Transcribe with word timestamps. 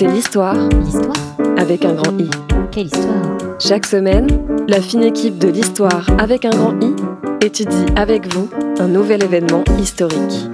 C'est 0.00 0.06
l'histoire 0.06 0.56
L'histoire 0.82 1.12
avec 1.58 1.84
un 1.84 1.92
grand 1.92 2.18
I. 2.18 2.30
Quelle 2.70 2.86
histoire 2.86 3.36
Chaque 3.58 3.84
semaine, 3.84 4.28
la 4.66 4.80
fine 4.80 5.02
équipe 5.02 5.36
de 5.36 5.48
l'histoire 5.48 6.08
avec 6.18 6.46
un 6.46 6.50
grand 6.56 6.72
I 6.80 6.94
étudie 7.44 7.84
avec 7.96 8.32
vous 8.32 8.48
un 8.78 8.88
nouvel 8.88 9.22
événement 9.22 9.62
historique. 9.78 10.48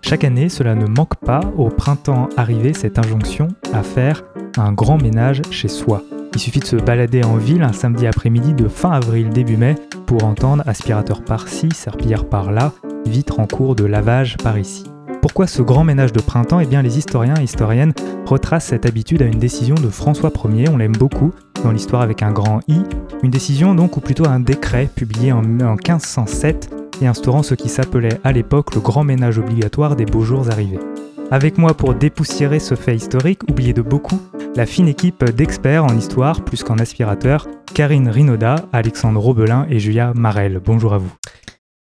Chaque 0.00 0.22
année, 0.22 0.48
cela 0.48 0.76
ne 0.76 0.86
manque 0.86 1.16
pas 1.16 1.40
au 1.56 1.70
printemps 1.70 2.28
arrivé 2.36 2.72
cette 2.72 3.00
injonction 3.00 3.48
à 3.72 3.82
faire 3.82 4.22
un 4.58 4.70
grand 4.70 5.02
ménage 5.02 5.42
chez 5.50 5.66
soi. 5.66 6.04
Il 6.34 6.38
suffit 6.38 6.60
de 6.60 6.66
se 6.66 6.76
balader 6.76 7.24
en 7.24 7.36
ville 7.36 7.64
un 7.64 7.72
samedi 7.72 8.06
après-midi 8.06 8.54
de 8.54 8.68
fin 8.68 8.92
avril 8.92 9.30
début 9.30 9.56
mai 9.56 9.74
pour 10.06 10.22
entendre 10.22 10.62
aspirateur 10.68 11.24
par-ci, 11.24 11.68
serpillière 11.74 12.26
par-là, 12.26 12.70
vitre 13.06 13.40
en 13.40 13.48
cours 13.48 13.74
de 13.74 13.84
lavage 13.84 14.36
par 14.36 14.56
ici. 14.56 14.84
Pourquoi 15.20 15.46
ce 15.46 15.62
grand 15.62 15.84
ménage 15.84 16.12
de 16.12 16.20
printemps? 16.20 16.60
Eh 16.60 16.66
bien, 16.66 16.82
les 16.82 16.98
historiens 16.98 17.34
et 17.40 17.44
historiennes 17.44 17.92
retracent 18.26 18.66
cette 18.66 18.86
habitude 18.86 19.22
à 19.22 19.26
une 19.26 19.38
décision 19.38 19.74
de 19.74 19.88
François 19.88 20.32
Ier, 20.44 20.68
on 20.68 20.76
l'aime 20.76 20.92
beaucoup, 20.92 21.32
dans 21.62 21.72
l'histoire 21.72 22.02
avec 22.02 22.22
un 22.22 22.30
grand 22.30 22.60
I, 22.68 22.82
une 23.22 23.30
décision 23.30 23.74
donc, 23.74 23.96
ou 23.96 24.00
plutôt 24.00 24.28
un 24.28 24.40
décret 24.40 24.88
publié 24.94 25.32
en, 25.32 25.42
en 25.60 25.74
1507 25.74 26.70
et 27.02 27.06
instaurant 27.06 27.42
ce 27.42 27.54
qui 27.54 27.68
s'appelait 27.68 28.20
à 28.24 28.32
l'époque 28.32 28.74
le 28.74 28.80
grand 28.80 29.04
ménage 29.04 29.38
obligatoire 29.38 29.96
des 29.96 30.06
beaux 30.06 30.22
jours 30.22 30.50
arrivés. 30.50 30.80
Avec 31.30 31.58
moi 31.58 31.74
pour 31.74 31.94
dépoussiérer 31.94 32.58
ce 32.58 32.74
fait 32.74 32.96
historique, 32.96 33.42
oublié 33.50 33.72
de 33.72 33.82
beaucoup, 33.82 34.20
la 34.56 34.66
fine 34.66 34.88
équipe 34.88 35.24
d'experts 35.24 35.84
en 35.84 35.96
histoire 35.96 36.42
plus 36.42 36.62
qu'en 36.62 36.78
aspirateur, 36.78 37.46
Karine 37.74 38.08
Rinoda, 38.08 38.56
Alexandre 38.72 39.20
Robelin 39.20 39.66
et 39.68 39.78
Julia 39.78 40.12
Marel. 40.14 40.60
Bonjour 40.64 40.94
à 40.94 40.98
vous. 40.98 41.12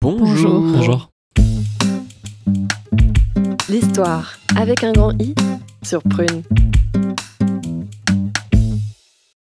Bonjour. 0.02 0.62
Bonjour. 0.62 1.13
L'histoire 3.70 4.38
avec 4.58 4.84
un 4.84 4.92
grand 4.92 5.12
I 5.22 5.34
sur 5.84 6.04
Prune. 6.04 6.44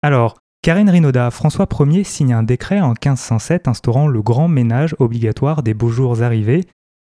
Alors, 0.02 0.38
Karine 0.62 0.90
Rinoda, 0.90 1.30
François 1.30 1.66
Ier 1.86 2.04
signe 2.04 2.34
un 2.34 2.42
décret 2.42 2.80
en 2.80 2.90
1507 2.90 3.66
instaurant 3.66 4.08
le 4.08 4.20
grand 4.20 4.48
ménage 4.48 4.94
obligatoire 4.98 5.62
des 5.62 5.72
beaux 5.72 5.88
jours 5.88 6.22
arrivés. 6.22 6.66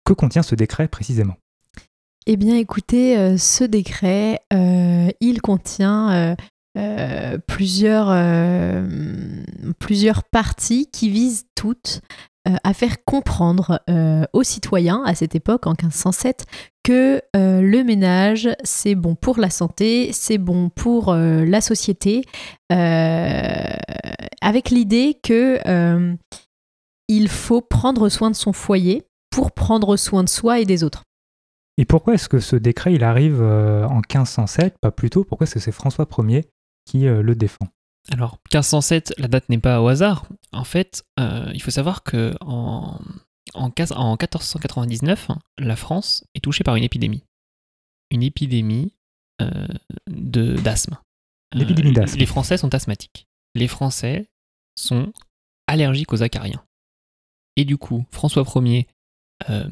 Que 0.04 0.12
contient 0.12 0.42
ce 0.42 0.54
décret 0.54 0.88
précisément? 0.88 1.36
Eh 2.26 2.36
bien, 2.36 2.56
écoutez, 2.56 3.16
euh, 3.16 3.38
ce 3.38 3.64
décret, 3.64 4.40
euh, 4.52 5.08
il 5.20 5.40
contient 5.40 6.10
euh, 6.12 6.34
euh, 6.76 7.38
plusieurs, 7.46 8.08
euh, 8.10 8.86
plusieurs 9.78 10.24
parties 10.24 10.88
qui 10.92 11.08
visent 11.08 11.46
toutes 11.54 12.02
euh, 12.48 12.56
à 12.64 12.72
faire 12.72 13.04
comprendre 13.04 13.80
euh, 13.90 14.24
aux 14.32 14.42
citoyens 14.42 15.02
à 15.04 15.14
cette 15.14 15.34
époque, 15.34 15.66
en 15.66 15.72
1507, 15.72 16.46
que 16.82 17.20
euh, 17.36 17.60
le 17.60 17.84
ménage, 17.84 18.48
c'est 18.64 18.94
bon 18.94 19.14
pour 19.14 19.38
la 19.38 19.50
santé, 19.50 20.10
c'est 20.12 20.38
bon 20.38 20.70
pour 20.70 21.14
la 21.14 21.60
société, 21.60 22.24
avec 22.70 24.70
l'idée 24.70 25.18
que 25.22 25.58
il 27.08 27.28
faut 27.28 27.60
prendre 27.60 28.08
soin 28.08 28.30
de 28.30 28.36
son 28.36 28.52
foyer 28.52 29.04
pour 29.30 29.52
prendre 29.52 29.96
soin 29.96 30.24
de 30.24 30.28
soi 30.28 30.60
et 30.60 30.64
des 30.64 30.84
autres. 30.84 31.02
Et 31.76 31.84
pourquoi 31.84 32.14
est-ce 32.14 32.28
que 32.28 32.40
ce 32.40 32.56
décret 32.56 32.94
il 32.94 33.04
arrive 33.04 33.42
en 33.42 33.96
1507, 33.96 34.76
pas 34.80 34.90
plus 34.90 35.10
tôt? 35.10 35.24
Pourquoi 35.24 35.44
est-ce 35.44 35.54
que 35.54 35.60
c'est 35.60 35.72
François 35.72 36.08
Ier 36.18 36.46
qui 36.86 37.00
le 37.00 37.34
défend? 37.34 37.66
Alors, 38.12 38.38
1507, 38.52 39.14
la 39.18 39.28
date 39.28 39.48
n'est 39.48 39.58
pas 39.58 39.82
au 39.82 39.88
hasard. 39.88 40.26
En 40.52 40.64
fait, 40.64 41.04
euh, 41.20 41.50
il 41.54 41.62
faut 41.62 41.70
savoir 41.70 42.02
que 42.02 42.34
en, 42.40 42.98
en, 43.54 43.70
15 43.70 43.92
en 43.92 44.12
1499, 44.12 45.28
la 45.58 45.76
France 45.76 46.24
est 46.34 46.40
touchée 46.40 46.64
par 46.64 46.76
une 46.76 46.84
épidémie. 46.84 47.24
Une 48.10 48.22
épidémie 48.22 48.94
euh, 49.42 49.66
de- 50.10 50.54
d'asthme. 50.56 50.96
Une 51.54 51.60
épidémie 51.62 51.92
d'asthme. 51.92 52.18
Les 52.18 52.26
Français 52.26 52.56
sont 52.56 52.74
asthmatiques. 52.74 53.26
Les 53.54 53.68
Français 53.68 54.26
sont 54.74 55.12
allergiques 55.66 56.12
aux 56.12 56.22
acariens. 56.22 56.64
Et 57.56 57.64
du 57.64 57.76
coup, 57.76 58.06
François 58.10 58.44
Ier 58.56 58.86
euh, 59.50 59.68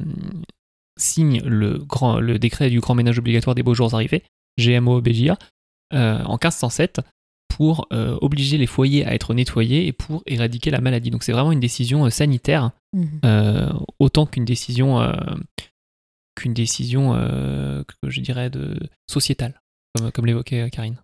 signe 0.97 1.41
le, 1.41 1.79
grand, 1.79 2.19
le 2.19 2.37
décret 2.37 2.69
du 2.69 2.81
grand 2.81 2.93
ménage 2.95 3.17
obligatoire 3.17 3.55
des 3.55 3.63
beaux 3.63 3.73
jours 3.73 3.93
arrivés, 3.95 4.23
GMO-BJA, 4.59 5.37
euh, 5.93 6.23
en 6.23 6.33
1507 6.33 7.01
pour 7.57 7.87
euh, 7.91 8.15
obliger 8.21 8.57
les 8.59 8.67
foyers 8.67 9.03
à 9.03 9.15
être 9.15 9.33
nettoyés 9.33 9.87
et 9.87 9.91
pour 9.93 10.21
éradiquer 10.27 10.69
la 10.69 10.79
maladie. 10.79 11.09
Donc 11.09 11.23
c'est 11.23 11.31
vraiment 11.31 11.51
une 11.51 11.59
décision 11.59 12.05
euh, 12.05 12.09
sanitaire 12.11 12.69
euh, 13.25 13.69
autant 13.99 14.27
qu'une 14.27 14.45
décision 14.45 15.01
euh, 15.01 15.11
qu'une 16.35 16.53
décision 16.53 17.15
euh, 17.15 17.83
que 17.83 18.09
je 18.11 18.21
dirais 18.21 18.51
de 18.51 18.77
sociétale, 19.09 19.59
comme, 19.95 20.11
comme 20.11 20.25
l'évoquait 20.27 20.69
Karine. 20.69 20.97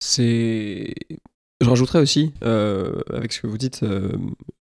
C'est. 0.00 0.94
Je 1.62 1.68
rajouterais 1.68 2.00
aussi, 2.00 2.32
euh, 2.42 3.00
avec 3.12 3.32
ce 3.32 3.40
que 3.40 3.46
vous 3.46 3.58
dites, 3.58 3.82
euh, 3.82 4.12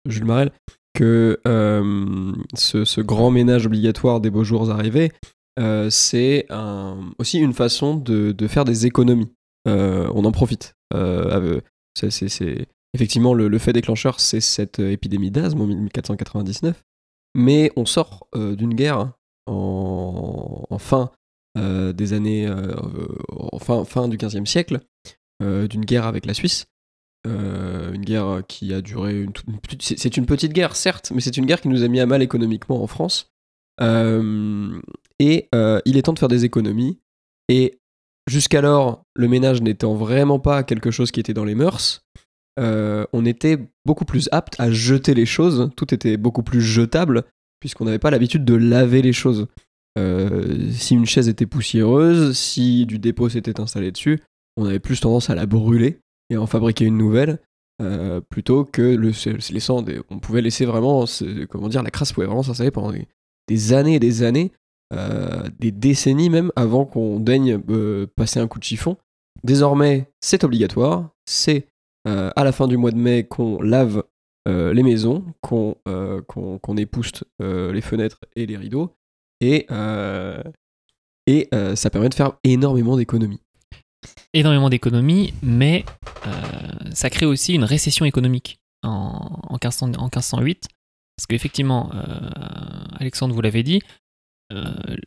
Jules 0.04 0.24
Marel, 0.24 0.50
que 0.94 1.40
euh, 1.46 2.32
ce, 2.54 2.84
ce 2.84 3.00
grand 3.00 3.30
ménage 3.30 3.66
obligatoire 3.66 4.20
des 4.20 4.30
beaux 4.30 4.42
jours 4.44 4.70
arrivés, 4.70 5.12
euh, 5.60 5.90
c'est 5.90 6.46
un- 6.50 7.10
aussi 7.18 7.38
une 7.38 7.52
façon 7.54 7.94
de, 7.96 8.32
de 8.32 8.46
faire 8.48 8.64
des 8.64 8.86
économies. 8.86 9.30
Euh, 9.68 10.10
on 10.14 10.24
en 10.24 10.32
profite. 10.32 10.74
Euh, 10.94 11.60
c'est- 11.94 12.66
Effectivement, 12.94 13.34
le, 13.34 13.58
fait 13.58 13.72
déclencheur, 13.74 14.18
c'est 14.18 14.40
cette 14.40 14.78
épidémie 14.78 15.30
d'asthme 15.30 15.60
en 15.60 15.66
1499. 15.66 16.82
Mais 17.34 17.70
on 17.76 17.84
sort 17.84 18.26
euh, 18.34 18.56
d'une 18.56 18.74
guerre 18.74 19.12
en, 19.46 20.78
fin 20.78 21.10
des 21.56 22.12
années. 22.12 22.48
en 23.30 23.58
fin, 23.84 24.08
du 24.08 24.16
XVe 24.16 24.44
siècle 24.46 24.80
d'une 25.40 25.84
guerre 25.84 26.06
avec 26.06 26.24
la 26.26 26.34
Suisse. 26.34 26.66
Une 27.26 28.04
guerre 28.04 28.42
qui 28.48 28.72
a 28.72 28.80
duré 28.80 29.26
c'est- 29.80 30.16
une 30.16 30.26
petite 30.26 30.52
guerre 30.52 30.76
certes 30.76 31.10
mais 31.14 31.20
c'est 31.20 31.36
une 31.36 31.46
guerre 31.46 31.60
qui 31.60 31.68
nous 31.68 31.82
a 31.82 31.88
mis 31.88 32.00
à 32.00 32.06
mal 32.06 32.22
économiquement 32.22 32.82
en 32.82 32.86
France 32.86 33.30
et 33.80 35.48
il 35.50 35.96
est 35.96 36.02
temps 36.02 36.12
de 36.12 36.18
faire 36.18 36.28
des 36.28 36.44
économies 36.44 37.00
et 37.48 37.78
jusqu'alors 38.28 39.02
le 39.14 39.28
ménage 39.28 39.62
n'étant 39.62 39.94
vraiment 39.94 40.38
pas 40.38 40.62
quelque 40.62 40.90
chose 40.90 41.10
qui 41.10 41.20
était 41.20 41.34
dans 41.34 41.44
les 41.44 41.54
mœurs 41.54 42.02
euh, 42.58 43.04
on 43.12 43.24
était 43.24 43.58
beaucoup 43.84 44.04
plus 44.04 44.28
apte 44.32 44.58
à 44.58 44.70
jeter 44.70 45.14
les 45.14 45.26
choses. 45.26 45.70
Tout 45.76 45.94
était 45.94 46.16
beaucoup 46.16 46.42
plus 46.42 46.60
jetable 46.60 47.24
puisqu'on 47.60 47.84
n'avait 47.84 47.98
pas 47.98 48.10
l'habitude 48.10 48.44
de 48.44 48.54
laver 48.54 49.02
les 49.02 49.12
choses. 49.12 49.46
Euh, 49.96 50.70
si 50.72 50.94
une 50.94 51.06
chaise 51.06 51.28
était 51.28 51.46
poussiéreuse 51.46 52.36
si 52.36 52.86
du 52.86 52.98
dépôt 52.98 53.28
s'était 53.30 53.58
installé 53.58 53.90
dessus 53.90 54.20
on 54.56 54.66
avait 54.66 54.78
plus 54.78 55.00
tendance 55.00 55.30
à 55.30 55.34
la 55.34 55.46
brûler 55.46 55.98
et 56.30 56.36
à 56.36 56.42
en 56.42 56.46
fabriquer 56.46 56.84
une 56.84 56.98
nouvelle 56.98 57.40
euh, 57.80 58.20
plutôt 58.20 58.64
que 58.64 58.82
le 58.82 59.12
laissant 59.50 59.82
on 60.10 60.18
pouvait 60.20 60.42
laisser 60.42 60.66
vraiment 60.66 61.06
comment 61.48 61.68
dire 61.68 61.82
la 61.82 61.90
crasse 61.90 62.12
pouvait 62.12 62.26
vraiment 62.26 62.42
s'installer 62.44 62.70
pendant 62.70 62.92
des, 63.48 63.72
années 63.72 63.94
et 63.94 63.98
des 63.98 64.22
années 64.22 64.52
des 64.90 65.70
décennies 65.70 66.30
même 66.30 66.50
avant 66.56 66.84
qu'on 66.84 67.20
daigne 67.20 67.60
euh, 67.68 68.06
passer 68.16 68.40
un 68.40 68.48
coup 68.48 68.58
de 68.58 68.64
chiffon. 68.64 68.96
Désormais 69.44 70.10
c'est 70.20 70.44
obligatoire. 70.44 71.10
C'est 71.26 71.66
euh, 72.06 72.30
à 72.36 72.44
la 72.44 72.52
fin 72.52 72.68
du 72.68 72.76
mois 72.76 72.90
de 72.90 72.96
mai 72.96 73.24
qu'on 73.24 73.60
lave 73.60 74.02
euh, 74.48 74.72
les 74.72 74.82
maisons 74.82 75.24
qu'on 75.42 75.76
euh, 75.86 76.22
qu'on 76.22 76.76
épouste 76.76 77.24
euh, 77.42 77.72
les 77.72 77.80
fenêtres 77.82 78.20
et 78.34 78.46
les 78.46 78.56
rideaux. 78.56 78.94
Et 79.40 79.66
euh, 79.70 80.42
et 81.26 81.48
euh, 81.52 81.76
ça 81.76 81.90
permet 81.90 82.08
de 82.08 82.14
faire 82.14 82.32
énormément 82.44 82.96
d'économies. 82.96 83.40
Énormément 84.32 84.70
d'économies, 84.70 85.34
mais 85.42 85.84
euh, 86.26 86.30
ça 86.94 87.10
crée 87.10 87.26
aussi 87.26 87.54
une 87.54 87.64
récession 87.64 88.06
économique 88.06 88.58
en, 88.82 89.40
en, 89.48 89.54
1500 89.54 89.92
en 89.98 90.04
1508. 90.04 90.68
Parce 91.16 91.26
qu'effectivement, 91.26 91.90
euh, 91.94 92.30
Alexandre, 92.98 93.34
vous 93.34 93.40
l'avez 93.40 93.62
dit, 93.62 93.82
euh, 93.82 94.07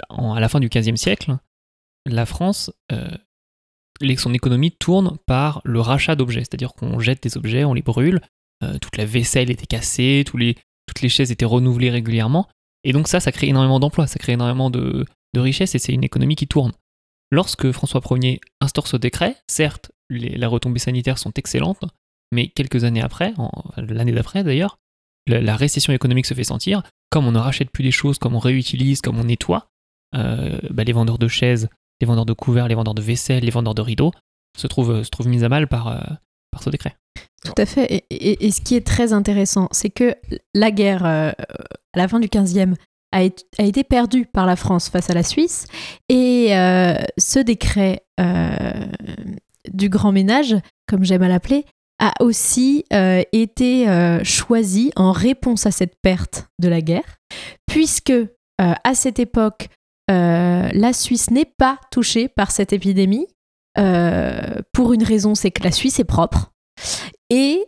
en- 0.10 0.34
à 0.34 0.40
la 0.40 0.50
fin 0.50 0.60
du 0.60 0.70
XVe 0.70 0.96
siècle, 0.96 1.38
la 2.06 2.26
France, 2.26 2.72
euh, 2.92 3.10
son 4.18 4.34
économie 4.34 4.72
tourne 4.72 5.18
par 5.28 5.62
le 5.64 5.80
rachat 5.80 6.16
d'objets. 6.16 6.42
C'est-à-dire 6.42 6.74
qu'on 6.74 7.00
jette 7.00 7.24
des 7.24 7.38
objets, 7.38 7.64
on 7.64 7.74
les 7.74 7.82
brûle, 7.82 8.22
euh, 8.64 8.78
toute 8.80 8.98
la 8.98 9.06
vaisselle 9.06 9.52
était 9.52 9.68
cassée, 9.68 10.24
toutes 10.26 11.02
les 11.02 11.10
chaises 11.10 11.32
étaient 11.32 11.46
renouvelées 11.46 11.92
régulièrement. 11.92 12.48
Et 12.84 12.94
donc 12.94 13.08
ça, 13.08 13.20
ça 13.20 13.32
crée 13.32 13.48
énormément 13.48 13.80
d'emplois, 13.80 14.08
ça 14.08 14.20
crée 14.20 14.34
énormément 14.34 14.70
de, 14.70 15.06
richesses 15.36 15.76
et 15.76 15.80
c'est 15.80 15.94
une 15.94 16.04
économie 16.04 16.36
qui 16.36 16.48
tourne. 16.48 16.74
Lorsque 17.32 17.72
François 17.72 18.02
Ier 18.12 18.42
instaure 18.60 18.88
ce 18.88 18.98
décret, 18.98 19.38
certes, 19.48 19.92
les, 20.10 20.30
les 20.30 20.46
retombées 20.46 20.80
sanitaires 20.80 21.18
sont 21.18 21.32
excellentes, 21.34 21.86
mais 22.34 22.48
quelques 22.48 22.84
années 22.84 23.02
après, 23.02 23.34
l'année 23.78 24.12
d'après 24.12 24.44
d'ailleurs, 24.44 24.78
la, 25.28 25.56
récession 25.56 25.94
économique 25.94 26.26
se 26.26 26.34
fait 26.34 26.44
sentir. 26.44 26.84
Comme 27.10 27.28
on 27.28 27.32
ne 27.32 27.40
rachète 27.40 27.70
plus 27.70 27.84
des 27.84 27.92
choses, 27.92 28.18
comme 28.18 28.36
on 28.36 28.40
réutilise, 28.40 29.02
comme 29.02 29.20
on 29.20 29.26
nettoie, 29.26 29.68
euh, 30.16 30.60
bah, 30.70 30.84
les 30.84 30.94
vendeurs 30.94 31.18
de 31.18 31.28
chaises, 31.28 31.70
les 32.00 32.08
vendeurs 32.08 32.26
de 32.26 32.34
couverts, 32.34 32.68
les 32.68 32.76
vendeurs 32.76 32.94
de 32.94 33.02
vaisselle, 33.02 33.44
les 33.44 33.52
vendeurs 33.52 33.76
de 33.76 33.82
rideaux 33.82 34.12
se 34.58 34.68
trouvent, 34.68 35.04
mis 35.26 35.44
à 35.44 35.50
mal 35.50 35.68
par, 35.68 35.88
euh, 35.88 36.00
par 36.52 36.64
ce 36.64 36.70
décret. 36.70 36.96
Tout 37.44 37.54
à 37.58 37.66
fait. 37.66 38.06
Et, 38.10 38.52
ce 38.52 38.62
qui 38.62 38.76
est 38.76 38.86
très 38.86 39.14
intéressant, 39.14 39.68
c'est 39.72 39.90
que 39.90 40.16
la 40.54 40.72
guerre, 40.72 41.06
euh, 41.06 41.32
à 41.94 41.98
la 41.98 42.08
fin 42.08 42.20
du 42.20 42.28
15e, 42.28 42.76
a, 43.12 43.24
été- 43.24 43.46
a 43.58 43.64
été 43.64 43.84
perdu 43.84 44.26
par 44.26 44.46
la 44.46 44.56
France 44.56 44.90
face 44.90 45.10
à 45.10 45.14
la 45.14 45.24
Suisse. 45.24 45.66
Et 46.08 46.50
ce 47.18 47.40
décret 47.40 48.04
du 49.72 49.90
grand 49.90 50.12
ménage, 50.12 50.56
comme 50.88 51.04
j'aime 51.04 51.24
à 51.24 51.28
l'appeler, 51.28 51.66
a 52.02 52.14
aussi 52.20 52.84
euh, 52.92 53.22
été 53.32 53.88
euh, 53.88 54.24
choisi 54.24 54.92
en 54.96 55.12
réponse 55.12 55.68
à 55.68 55.72
cette 55.72 55.96
perte 56.02 56.48
de 56.60 56.68
la 56.68 56.82
guerre, 56.82 57.20
puisque 57.68 58.10
euh, 58.10 58.26
à 58.58 58.96
cette 58.96 59.20
époque, 59.20 59.70
euh, 60.10 60.68
la 60.74 60.94
Suisse 60.94 61.30
n'est 61.30 61.46
pas 61.46 61.80
touchée 61.92 62.28
par 62.28 62.52
cette 62.52 62.74
épidémie. 62.74 63.28
pour 64.74 64.94
une 64.94 65.04
raison, 65.04 65.36
c'est 65.36 65.52
que 65.52 65.64
la 65.64 65.72
Suisse 65.72 66.00
est 66.00 66.04
propre. 66.04 66.52
Et 67.30 67.64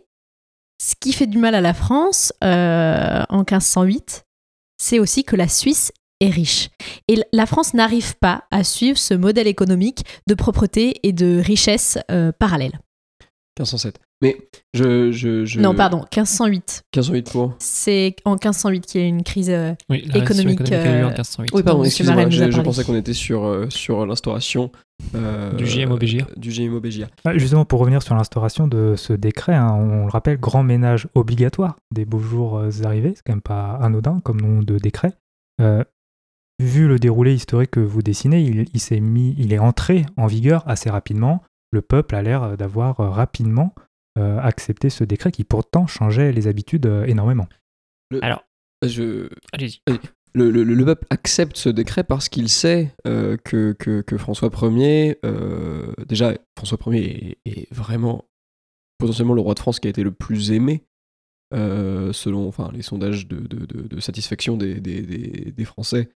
ce 0.82 0.94
qui 1.00 1.12
fait 1.12 1.26
du 1.26 1.38
mal 1.38 1.54
à 1.54 1.62
la 1.62 1.72
France 1.72 2.32
en 2.42 3.38
1508, 3.38 4.24
c'est 4.76 4.98
aussi 4.98 5.24
que 5.24 5.36
la 5.36 5.48
Suisse 5.48 5.92
est 6.20 6.28
riche. 6.28 6.68
Et 7.08 7.22
la 7.32 7.46
France 7.46 7.72
n'arrive 7.72 8.16
pas 8.18 8.44
à 8.50 8.64
suivre 8.64 8.98
ce 8.98 9.14
modèle 9.14 9.46
économique 9.46 10.04
de 10.26 10.34
propreté 10.34 11.00
et 11.04 11.12
de 11.12 11.40
richesse 11.42 11.98
parallèle. 12.38 12.78
1507. 13.58 13.98
Mais 14.24 14.38
je. 14.72 15.12
je, 15.12 15.44
je- 15.44 15.60
Non, 15.60 15.74
pardon, 15.74 15.98
1508. 16.16 16.82
1508 16.96 17.30
pour. 17.30 17.54
C'est 17.58 18.16
en 18.24 18.32
1508 18.32 18.86
qu'il 18.86 19.00
y 19.00 19.04
a 19.04 19.06
eu 19.06 19.10
une 19.10 19.22
crise. 19.22 19.50
euh, 19.50 19.74
Oui, 19.90 19.98
Économique, 19.98 20.60
économique 20.62 20.72
a 20.72 21.00
eu 21.00 21.04
en 21.04 21.08
euh, 21.08 21.10
1508. 21.10 21.50
Oui, 21.54 21.62
pardon, 21.62 21.84
excusez-moi, 21.84 22.30
je, 22.30 22.60
pensais 22.62 22.84
qu'on 22.84 22.96
était 22.96 23.12
sur, 23.12 23.44
euh, 23.44 23.66
sur 23.68 24.06
l'instauration. 24.06 24.72
euh, 25.14 25.52
Du 25.52 25.64
GMO-BGA. 25.64 26.26
Du. 26.36 26.50
Ah, 27.24 27.36
Justement, 27.36 27.64
pour 27.66 27.80
revenir 27.80 28.02
sur 28.02 28.14
l'instauration 28.14 28.66
de 28.66 28.94
ce 28.96 29.12
décret, 29.12 29.54
hein, 29.54 29.72
on 29.74 30.06
le 30.06 30.10
rappelle, 30.10 30.38
grand 30.38 30.62
ménage 30.62 31.06
obligatoire 31.14 31.76
des 31.92 32.06
beaux 32.06 32.18
jours 32.20 32.58
euh, 32.58 32.70
arrivés, 32.84 33.12
c'est 33.14 33.22
quand 33.26 33.32
même 33.34 33.42
pas 33.42 33.72
anodin 33.82 34.20
comme 34.24 34.40
nom 34.40 34.62
de 34.62 34.78
décret. 34.78 35.12
Euh, 35.60 35.84
vu 36.62 36.88
le 36.88 36.98
déroulé 36.98 37.34
historique 37.34 37.72
que 37.72 37.80
vous 37.80 38.00
dessinez, 38.02 38.40
il, 38.40 38.66
il 38.72 38.80
s'est 38.80 39.00
mis, 39.00 39.34
il 39.38 39.52
est 39.52 39.58
entré 39.58 40.06
en 40.16 40.26
vigueur 40.26 40.62
assez 40.66 40.88
rapidement. 40.88 41.42
Le 41.72 41.82
peuple 41.82 42.14
a 42.14 42.22
l'air 42.22 42.56
d'avoir 42.56 43.00
euh, 43.00 43.10
rapidement 43.10 43.74
euh, 44.18 44.38
accepté 44.38 44.90
ce 44.90 45.04
décret 45.04 45.32
qui 45.32 45.44
pourtant 45.44 45.86
changeait 45.86 46.32
les 46.32 46.46
habitudes 46.46 46.86
euh, 46.86 47.04
énormément. 47.06 47.48
Alors, 48.22 48.44
Je, 48.82 49.28
allez-y. 49.52 49.80
le, 50.34 50.50
le- 50.50 50.62
le 50.62 50.84
peuple 50.84 51.06
accepte 51.10 51.56
ce 51.56 51.68
décret 51.68 52.04
parce 52.04 52.28
qu'il 52.28 52.48
sait 52.48 52.94
euh, 53.06 53.36
que, 53.36 53.72
que, 53.72 54.02
que 54.02 54.16
François 54.18 54.50
Ier, 54.62 55.18
euh, 55.24 55.92
déjà, 56.06 56.34
François 56.56 56.78
Ier 56.92 57.38
est, 57.44 57.50
est 57.50 57.72
vraiment 57.74 58.24
potentiellement 58.98 59.34
le 59.34 59.40
roi 59.40 59.54
de 59.54 59.58
France 59.60 59.80
qui 59.80 59.88
a 59.88 59.90
été 59.90 60.02
le 60.04 60.12
plus 60.12 60.52
aimé, 60.52 60.84
euh, 61.54 62.12
selon 62.12 62.46
enfin, 62.48 62.70
les 62.72 62.82
sondages 62.82 63.26
de, 63.26 63.40
de- 63.40 63.66
de- 63.66 63.88
de 63.88 64.00
satisfaction 64.00 64.56
des, 64.56 64.80
des- 64.80 65.02
des- 65.02 65.52
des 65.52 65.64
Français. 65.64 66.10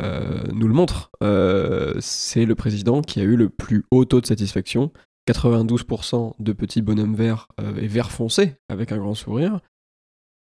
euh, 0.00 0.44
nous 0.54 0.68
le 0.68 0.74
montrent. 0.74 1.10
Euh, 1.22 1.92
c'est 2.00 2.46
le 2.46 2.54
président 2.54 3.02
qui 3.02 3.20
a 3.20 3.24
eu 3.24 3.36
le 3.36 3.50
plus 3.50 3.84
haut 3.90 4.06
taux 4.06 4.22
de 4.22 4.26
satisfaction. 4.26 4.90
92% 5.28 6.34
de 6.38 6.52
petits 6.52 6.82
bonhommes 6.82 7.14
verts 7.14 7.48
euh, 7.60 7.76
et 7.76 7.86
verts 7.86 8.10
foncés 8.10 8.54
avec 8.68 8.92
un 8.92 8.98
grand 8.98 9.14
sourire. 9.14 9.60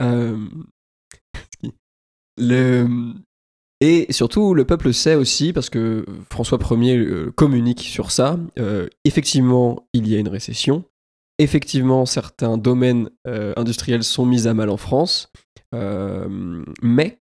Euh, 0.01 0.37
le... 2.37 2.87
Et 3.81 4.11
surtout, 4.11 4.53
le 4.53 4.65
peuple 4.65 4.93
sait 4.93 5.15
aussi, 5.15 5.53
parce 5.53 5.69
que 5.69 6.05
François 6.29 6.59
Ier 6.71 6.97
euh, 6.97 7.31
communique 7.31 7.81
sur 7.81 8.11
ça, 8.11 8.37
effectivement, 9.05 9.87
il 9.93 10.05
y 10.07 10.15
a 10.15 10.19
une 10.19 10.27
récession. 10.27 10.83
Effectivement, 11.37 12.05
certains 12.05 12.57
domaines 12.57 13.09
industriels 13.25 14.03
sont 14.03 14.25
mis 14.25 14.49
à 14.49 14.53
mal 14.53 14.69
en 14.69 14.75
France. 14.75 15.31
Mais 15.71 17.19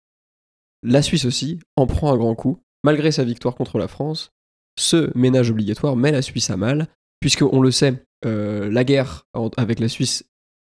la 0.82 1.00
Suisse 1.00 1.24
aussi 1.24 1.58
en 1.76 1.86
prend 1.86 2.12
un 2.12 2.18
grand 2.18 2.34
coup. 2.34 2.58
Malgré 2.84 3.12
sa 3.12 3.24
victoire 3.24 3.54
contre 3.54 3.78
la 3.78 3.88
France, 3.88 4.32
ce 4.78 5.16
ménage 5.16 5.50
obligatoire 5.50 5.96
met 5.96 6.12
la 6.12 6.20
Suisse 6.20 6.50
à 6.50 6.58
mal, 6.58 6.88
puisqu'on 7.22 7.60
le 7.60 7.70
sait, 7.70 8.04
euh, 8.26 8.68
la 8.68 8.84
guerre 8.84 9.26
avec 9.56 9.78
la 9.78 9.88
Suisse, 9.88 10.24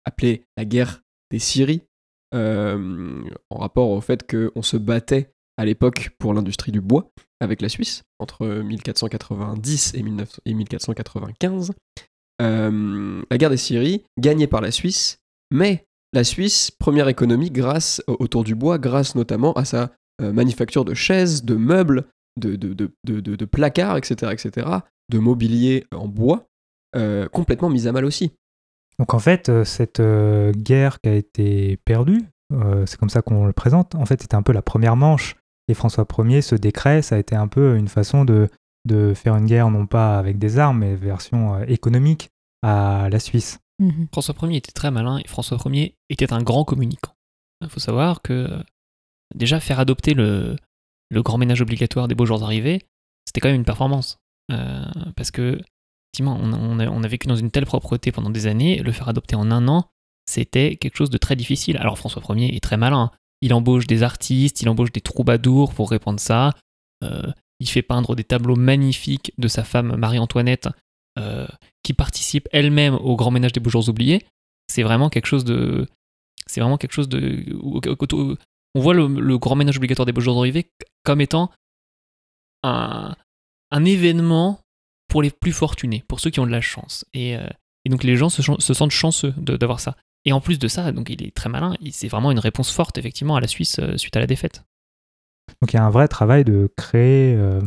appelée 0.05 0.43
la 0.57 0.65
guerre 0.67 1.01
des 1.31 1.39
Syries, 1.39 1.83
euh, 2.35 3.23
en 3.51 3.59
rapport 3.59 3.89
au 3.91 4.01
fait 4.01 4.29
qu'on 4.29 4.63
se 4.63 4.77
battait 4.77 5.33
à 5.57 5.65
l'époque 5.65 6.11
pour 6.19 6.35
l'industrie 6.35 6.73
du 6.73 6.81
bois 6.81 7.11
avec 7.41 7.63
la 7.63 7.69
Suisse, 7.69 8.03
entre 8.19 8.47
1490 8.47 9.95
et, 9.95 10.03
19 10.03 10.41
et 10.45 10.55
1495. 10.55 11.73
Euh, 12.43 13.23
la 13.31 13.39
guerre 13.39 13.51
des 13.51 13.57
Syries, 13.57 14.05
gagnée 14.19 14.49
par 14.49 14.61
la 14.61 14.73
Suisse, 14.73 15.21
mais 15.53 15.87
la 16.13 16.25
Suisse, 16.25 16.73
première 16.73 17.09
économie 17.09 17.51
grâce 17.51 18.03
autour 18.09 18.43
du 18.43 18.57
bois, 18.57 18.79
grâce 18.79 19.15
notamment 19.15 19.53
à 19.53 19.65
sa 19.65 19.93
manufacture 20.21 20.85
de 20.85 20.93
chaises, 20.93 21.45
de 21.45 21.55
meubles, 21.55 22.05
de, 22.39 22.57
de, 22.57 22.75
de, 22.75 22.91
de- 23.05 23.21
de- 23.21 23.37
de 23.37 23.45
placards, 23.45 23.97
etc., 23.97 24.33
etc., 24.33 24.67
de 25.09 25.19
mobilier 25.19 25.87
en 25.95 26.07
bois, 26.09 26.47
euh, 26.97 27.29
complètement 27.29 27.69
mise 27.71 27.87
à 27.87 27.93
mal 27.93 28.05
aussi. 28.05 28.33
Donc 28.99 29.15
en 29.15 29.19
fait, 29.19 29.49
euh, 29.49 29.65
cette 29.65 30.01
euh, 30.01 30.53
guerre 30.53 31.01
qui 31.01 31.09
a 31.09 31.15
été 31.15 31.79
perdue, 31.85 32.23
euh, 32.53 32.85
c'est 32.87 32.99
comme 32.99 33.09
ça 33.11 33.23
qu'on 33.23 33.47
le 33.47 33.53
présente, 33.53 33.95
en 33.95 34.05
fait 34.07 34.21
c'était 34.21 34.35
un 34.37 34.43
peu 34.43 34.53
la 34.53 34.63
première 34.63 34.97
manche. 34.97 35.37
Et 35.69 35.75
François 35.75 36.07
Ier, 36.19 36.43
ce 36.43 36.55
décret, 36.57 37.01
ça 37.03 37.15
a 37.15 37.19
été 37.19 37.37
un 37.37 37.47
peu 37.49 37.77
une 37.77 37.87
façon 37.89 38.25
de, 38.25 38.49
de 38.87 39.15
faire 39.15 39.37
une 39.37 39.47
guerre 39.47 39.71
non 39.71 39.87
pas 39.87 40.19
avec 40.19 40.39
des 40.39 40.59
armes, 40.59 40.79
mais 40.79 40.97
version 40.97 41.55
euh, 41.55 41.65
économique 41.69 42.31
à 42.63 43.09
la 43.11 43.21
Suisse. 43.21 43.59
Mhm. 43.79 44.09
François 44.13 44.35
Ier 44.43 44.57
était 44.59 44.73
très 44.73 44.91
malin 44.91 45.19
et 45.19 45.29
François 45.29 45.59
Ier 45.67 45.95
était 46.09 46.33
un 46.33 46.43
grand 46.43 46.65
communicant. 46.65 47.13
Il 47.63 47.69
faut 47.69 47.81
savoir 47.81 48.21
que 48.21 48.49
déjà 49.35 49.61
faire 49.61 49.81
adopter 49.81 50.15
le, 50.15 50.57
le 51.11 51.23
grand 51.23 51.39
ménage 51.39 51.61
obligatoire 51.61 52.09
des 52.09 52.15
beaux 52.15 52.27
jours 52.27 52.43
arrivés, 52.43 52.87
c'était 53.27 53.41
quand 53.41 53.49
même 53.49 53.57
une 53.57 53.65
performance. 53.65 54.19
Euh, 54.53 54.85
parce 55.17 55.31
que, 55.31 55.61
effectivement, 56.13 56.39
on, 56.41 56.53
on 56.53 57.03
a, 57.03 57.09
vécu 57.09 57.27
dans 57.27 57.37
une 57.37 57.51
telle 57.51 57.67
propreté 57.67 58.13
pendant 58.13 58.31
des 58.31 58.47
années, 58.47 58.79
le 58.79 58.93
faire 58.93 59.09
adopter 59.09 59.37
en 59.37 59.51
un 59.51 59.69
an, 59.69 59.89
c'était 60.27 60.77
quelque 60.77 60.97
chose 60.97 61.11
de 61.11 61.19
très 61.19 61.37
difficile. 61.37 61.77
Alors 61.77 61.99
François 61.99 62.23
Ier 62.37 62.55
est 62.55 62.63
très 62.63 62.77
malin. 62.77 63.11
Il 63.41 63.55
embauche 63.55 63.87
des 63.87 64.03
artistes, 64.03 64.61
il 64.61 64.69
embauche 64.69 64.93
des 64.93 65.01
troubadours 65.01 65.75
pour 65.75 65.91
répandre 65.91 66.21
ça. 66.21 66.53
Euh, 67.03 67.33
il 67.59 67.69
fait 67.69 67.83
peindre 67.83 68.15
des 68.15 68.25
tableaux 68.25 68.57
magnifiques 68.57 69.33
de 69.39 69.49
sa 69.49 69.65
femme 69.65 69.97
Marie-Antoinette 69.97 70.69
euh, 71.19 71.47
qui 71.83 71.95
participe 71.95 72.49
elle-même 72.53 72.95
au 72.95 73.17
grand 73.17 73.31
ménage 73.31 73.53
des 73.53 73.61
beaux 73.61 73.71
jours 73.71 73.89
oubliés. 73.89 74.25
C'est 74.69 74.83
vraiment 74.83 75.11
quelque 75.11 75.27
chose 75.27 75.45
de. 75.45 75.87
C'est 76.47 76.61
vraiment 76.61 76.79
quelque 76.79 76.93
chose 76.93 77.09
de. 77.09 77.45
On 78.75 78.81
voit 78.81 78.95
le, 78.95 79.39
grand 79.39 79.57
ménage 79.57 79.77
obligatoire 79.79 80.07
des 80.07 80.13
beaux 80.13 80.21
jours 80.21 80.39
arrivés 80.39 80.71
comme 81.05 81.21
étant 81.21 81.51
un, 82.63 83.15
événement 83.85 84.61
pour 85.09 85.23
les 85.23 85.31
plus 85.31 85.53
fortunés, 85.53 86.05
pour 86.07 86.21
ceux 86.21 86.31
qui 86.31 86.41
ont 86.41 86.47
de 86.47 86.53
la 86.53 86.61
chance. 86.61 87.05
Et, 87.13 87.37
euh, 87.37 87.47
donc 87.89 88.05
les 88.05 88.17
gens 88.17 88.29
se, 88.29 88.43
sentent 88.43 88.91
chanceux 88.91 89.35
d'avoir 89.37 89.81
ça. 89.81 89.97
Et 90.25 90.33
en 90.33 90.41
plus 90.41 90.59
de 90.59 90.69
ça, 90.69 90.93
donc 90.93 91.09
il 91.11 91.25
est 91.25 91.35
très 91.35 91.49
malin, 91.49 91.75
c'est 91.91 92.09
vraiment 92.09 92.31
une 92.31 92.39
réponse 92.39 92.71
forte 92.71 92.99
effectivement 92.99 93.37
à 93.37 93.41
la 93.41 93.49
Suisse 93.49 93.79
euh, 93.79 93.97
suite 93.97 94.17
à 94.17 94.21
la 94.21 94.27
défaite. 94.27 94.63
Donc 95.61 95.73
il 95.73 95.77
y 95.77 95.79
a 95.79 95.85
un 95.85 95.91
vrai 95.91 96.07
travail 96.07 96.45
de 96.45 96.71
créer 96.77 97.35
euh, 97.35 97.61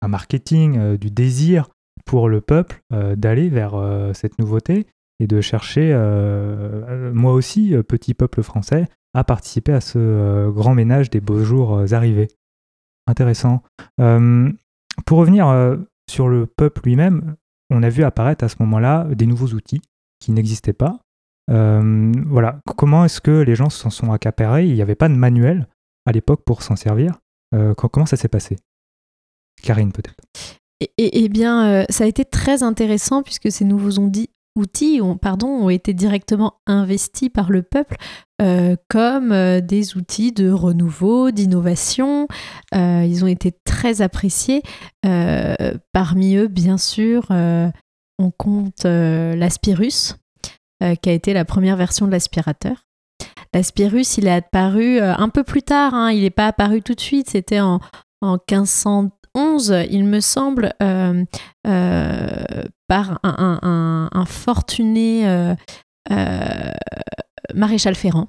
un 0.00 0.08
marketing, 0.08 0.96
du 0.96 1.10
désir 1.10 1.68
pour 2.06 2.28
le 2.28 2.40
peuple 2.40 2.80
d'aller 2.90 3.50
vers 3.50 3.74
cette 4.14 4.38
nouveauté 4.38 4.86
et 5.20 5.26
de 5.26 5.42
chercher, 5.42 5.92
moi 7.12 7.34
aussi, 7.34 7.74
petit 7.86 8.14
peuple 8.14 8.42
français, 8.42 8.88
à 9.14 9.24
participer 9.24 9.72
à 9.72 9.80
ce 9.80 9.98
euh, 9.98 10.50
grand 10.50 10.74
ménage 10.74 11.10
des 11.10 11.20
beaux 11.20 11.42
jours 11.42 11.76
euh, 11.76 11.92
arrivés. 11.92 12.28
Intéressant. 13.06 13.62
Euh, 14.00 14.50
pour 15.06 15.18
revenir 15.18 15.46
sur 16.08 16.28
le 16.28 16.46
peuple 16.46 16.82
lui-même, 16.84 17.34
on 17.70 17.82
a 17.82 17.88
vu 17.88 18.04
apparaître 18.04 18.44
à 18.44 18.48
ce 18.48 18.56
moment-là 18.60 19.04
des 19.12 19.26
nouveaux 19.26 19.48
outils 19.48 19.80
qui 20.20 20.32
n'existaient 20.32 20.72
pas. 20.72 20.98
Voilà, 21.48 22.60
comment 22.76 23.04
est-ce 23.04 23.20
que 23.20 23.40
les 23.40 23.56
gens 23.56 23.70
s'en 23.70 23.90
sont 23.90 24.12
accaparés? 24.12 24.66
Il 24.66 24.74
n'y 24.74 24.82
avait 24.82 24.94
pas 24.94 25.08
de 25.08 25.14
manuel 25.14 25.66
à 26.06 26.12
l'époque 26.12 26.42
pour 26.44 26.62
s'en 26.62 26.76
servir. 26.76 27.18
Co- 27.76 27.88
comment 27.88 28.06
ça 28.06 28.16
s'est 28.16 28.28
passé? 28.28 28.58
Karine, 29.62 29.90
peut-être. 29.92 30.22
Et, 30.80 30.92
et- 30.98 31.24
eh 31.24 31.28
bien, 31.28 31.84
ça 31.88 32.04
a 32.04 32.06
été 32.06 32.24
très 32.24 32.62
intéressant 32.62 33.22
puisque 33.22 33.50
ces 33.50 33.64
nouveaux 33.64 33.98
ondi- 33.98 34.30
outils 34.56 35.00
ont, 35.00 35.16
pardon, 35.16 35.48
ont 35.48 35.70
été 35.70 35.94
directement 35.94 36.54
investis 36.66 37.28
par 37.28 37.50
le 37.50 37.62
peuple 37.62 37.96
euh, 38.40 38.74
comme 38.88 39.32
euh, 39.32 39.60
des 39.60 39.98
outils 39.98 40.32
de 40.32 40.50
renouveau, 40.50 41.30
d'innovation. 41.30 42.26
Euh, 42.74 43.04
ils 43.06 43.22
ont 43.22 43.28
été 43.28 43.52
très 43.64 44.00
appréciés. 44.00 44.62
Parmi 45.92 46.36
eux, 46.36 46.48
bien 46.48 46.78
sûr, 46.78 47.26
on 47.30 48.30
compte 48.36 48.84
l'Aspirus, 48.84 50.16
qui 50.80 51.08
a 51.10 51.12
été 51.12 51.32
la 51.32 51.44
première 51.44 51.76
version 51.76 52.06
de 52.06 52.12
l'aspirateur. 52.12 52.86
L'Aspirus, 53.52 54.18
il 54.18 54.26
est 54.26 54.32
apparu 54.32 55.00
un 55.00 55.28
peu 55.28 55.42
plus 55.42 55.62
tard, 55.62 55.94
hein, 55.94 56.10
il 56.12 56.22
n'est 56.22 56.30
pas 56.30 56.46
apparu 56.46 56.82
tout 56.82 56.94
de 56.94 57.00
suite, 57.00 57.30
c'était 57.30 57.60
en, 57.60 57.80
en 58.20 58.32
1511, 58.34 59.86
il 59.90 60.04
me 60.04 60.20
semble, 60.20 60.72
par 62.90 63.20
un, 63.22 63.36
un- 63.38 63.58
un- 63.62 64.08
un 64.12 64.24
fortuné 64.26 65.28
euh, 65.28 65.54
euh, 66.10 66.72
maréchal 67.54 67.94
Ferrand. 67.94 68.26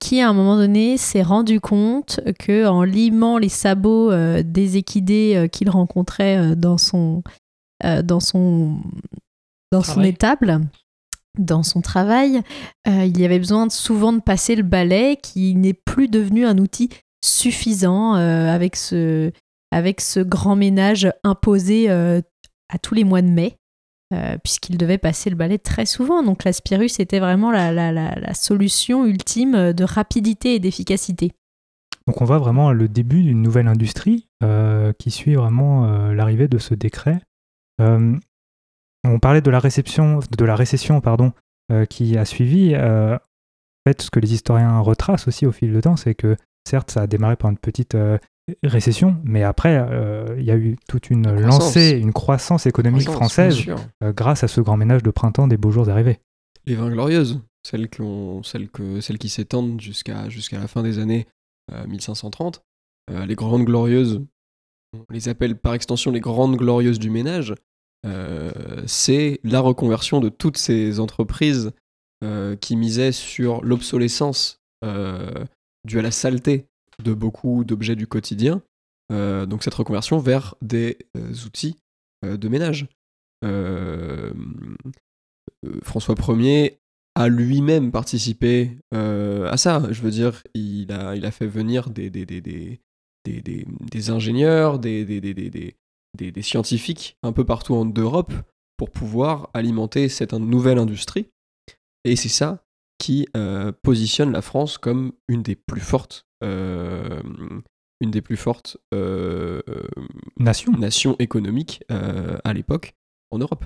qui 0.00 0.20
à 0.20 0.28
un 0.28 0.32
moment 0.32 0.56
donné 0.56 0.96
s'est 0.98 1.22
rendu 1.22 1.60
compte 1.60 2.20
que 2.40 2.66
en 2.66 2.82
limant 2.82 3.38
les 3.38 3.48
sabots 3.48 4.10
des 4.42 4.76
équidés 4.76 5.48
qu'il 5.52 5.70
rencontrait 5.70 6.56
dans 6.56 6.76
son 6.78 7.22
dans 8.04 8.20
son 8.20 8.76
dans 9.70 9.82
son 9.82 10.02
étable 10.02 10.60
dans 11.38 11.62
son 11.62 11.80
travail, 11.80 12.42
il 12.86 13.18
y 13.18 13.24
avait 13.24 13.38
besoin 13.38 13.70
souvent 13.70 14.12
de 14.12 14.20
passer 14.20 14.54
le 14.54 14.64
balai 14.64 15.16
qui 15.22 15.54
n'est 15.54 15.72
plus 15.72 16.08
devenu 16.08 16.44
un 16.44 16.58
outil 16.58 16.90
suffisant 17.24 18.12
avec, 18.14 18.76
ce, 18.76 19.30
avec 19.70 20.02
ce 20.02 20.20
grand 20.20 20.56
ménage 20.56 21.10
imposé 21.24 21.88
à 22.72 22.78
tous 22.78 22.94
les 22.94 23.04
mois 23.04 23.22
de 23.22 23.28
mai. 23.28 23.56
Euh, 24.12 24.36
puisqu'il 24.36 24.76
devait 24.76 24.98
passer 24.98 25.30
le 25.30 25.36
balai 25.36 25.58
très 25.58 25.86
souvent. 25.86 26.22
Donc 26.22 26.44
l'aspirus 26.44 27.00
était 27.00 27.18
vraiment 27.18 27.50
la, 27.50 28.34
solution 28.34 29.06
ultime 29.06 29.72
de 29.72 29.84
rapidité 29.84 30.54
et 30.54 30.60
d'efficacité. 30.60 31.32
Donc 32.06 32.20
on 32.20 32.24
voit 32.24 32.38
vraiment 32.38 32.72
le 32.72 32.88
début 32.88 33.22
d'une 33.22 33.40
nouvelle 33.40 33.68
industrie 33.68 34.28
euh, 34.42 34.92
qui 34.98 35.10
suit 35.10 35.34
vraiment 35.34 35.86
euh, 35.86 36.14
l'arrivée 36.14 36.48
de 36.48 36.58
ce 36.58 36.74
décret. 36.74 37.20
on 37.78 39.18
parlait 39.20 39.40
de 39.40 39.50
la 39.50 39.60
réception, 39.60 40.20
de 40.36 40.44
la 40.44 40.56
récession, 40.56 41.00
pardon, 41.00 41.32
qui 41.88 42.18
a 42.18 42.24
suivi. 42.26 42.76
en 42.76 43.18
fait, 43.86 44.02
ce 44.02 44.10
que 44.10 44.20
les 44.20 44.34
historiens 44.34 44.78
retracent 44.80 45.26
aussi 45.26 45.46
au 45.46 45.52
fil 45.52 45.72
du 45.72 45.80
temps, 45.80 45.96
c'est 45.96 46.14
que 46.14 46.36
certes, 46.68 46.90
ça 46.90 47.02
a 47.02 47.06
démarré 47.06 47.36
par 47.36 47.50
une 47.50 47.58
petite 47.58 47.96
récession, 48.62 49.16
mais 49.24 49.42
après, 49.42 49.76
euh, 49.76 50.36
il 50.38 50.44
y 50.44 50.50
a 50.50 50.56
eu 50.56 50.76
toute 50.88 51.10
une 51.10 51.30
lancée, 51.30 51.90
une 51.90 52.12
croissance 52.12 52.66
économique 52.66 53.08
française 53.08 53.58
euh, 54.02 54.12
grâce 54.12 54.44
à 54.44 54.48
ce 54.48 54.60
grand 54.60 54.76
ménage 54.76 55.02
de 55.02 55.10
printemps 55.10 55.48
des 55.48 55.56
beaux 55.56 55.70
jours 55.70 55.88
arrivés. 55.88 56.20
Les 56.66 56.74
vins 56.74 56.90
glorieuses, 56.90 57.40
celles, 57.66 57.88
qui, 57.88 58.02
celles, 58.44 58.68
que, 58.68 59.00
celles 59.00 59.18
qui 59.18 59.28
s'étendent 59.28 59.80
jusqu'à 59.80 60.28
jusqu'à 60.28 60.58
la 60.58 60.68
fin 60.68 60.82
des 60.82 60.98
années 60.98 61.26
1530. 61.86 62.62
Euh, 63.10 63.26
les 63.26 63.34
grandes 63.34 63.64
glorieuses, 63.64 64.20
on 64.94 65.04
les 65.10 65.28
appelle 65.28 65.56
par 65.56 65.74
extension 65.74 66.10
les 66.10 66.20
grandes 66.20 66.56
glorieuses 66.56 66.98
du 66.98 67.10
ménage. 67.10 67.54
c'est 68.86 69.40
la 69.44 69.60
reconversion 69.60 70.20
de 70.20 70.28
toutes 70.28 70.58
ces 70.58 71.00
entreprises 71.00 71.70
qui 72.60 72.76
misaient 72.76 73.12
sur 73.12 73.64
l'obsolescence 73.64 74.60
due 75.84 75.98
à 75.98 76.02
la 76.02 76.10
saleté 76.10 76.66
de 77.02 77.14
beaucoup 77.14 77.64
d'objets 77.64 77.96
du 77.96 78.06
quotidien. 78.06 78.62
Euh, 79.12 79.46
donc 79.46 79.62
cette 79.62 79.74
reconversion 79.74 80.18
vers 80.18 80.54
des 80.62 80.98
euh, 81.16 81.32
outils 81.46 81.76
euh, 82.24 82.36
de 82.36 82.48
ménage. 82.48 82.86
François 85.82 86.14
Ier 86.28 86.78
a 87.16 87.28
lui-même 87.28 87.90
participé 87.90 88.78
à 88.92 89.56
ça. 89.56 89.82
Je 89.90 90.00
veux 90.00 90.12
dire, 90.12 90.44
il 90.54 90.92
a, 90.92 91.16
il 91.16 91.26
a 91.26 91.32
fait 91.32 91.48
venir 91.48 91.90
des, 91.90 92.08
des, 92.08 92.24
des, 92.24 92.80
des, 93.24 94.10
ingénieurs, 94.10 94.78
des, 94.78 95.62
scientifiques 96.40 97.16
un 97.24 97.32
peu 97.32 97.44
partout 97.44 97.74
en 97.74 97.84
Europe 97.84 98.32
pour 98.76 98.90
pouvoir 98.90 99.50
alimenter 99.54 100.08
cette 100.08 100.34
nouvelle 100.34 100.78
industrie. 100.78 101.26
Et 102.04 102.14
c'est 102.14 102.28
ça 102.28 102.62
qui 102.98 103.26
positionne 103.82 104.30
la 104.30 104.42
France 104.42 104.78
comme 104.78 105.14
une 105.26 105.42
des 105.42 105.56
plus 105.56 105.80
fortes 105.80 106.26
euh, 106.31 106.31
une 106.42 108.10
des 108.10 108.20
plus 108.20 108.36
fortes 108.36 108.76
euh, 108.92 109.62
nations 110.38 110.72
nation 110.72 111.16
économiques 111.18 111.84
euh, 111.90 112.36
à 112.44 112.52
l'époque 112.52 112.94
en 113.30 113.38
Europe. 113.38 113.64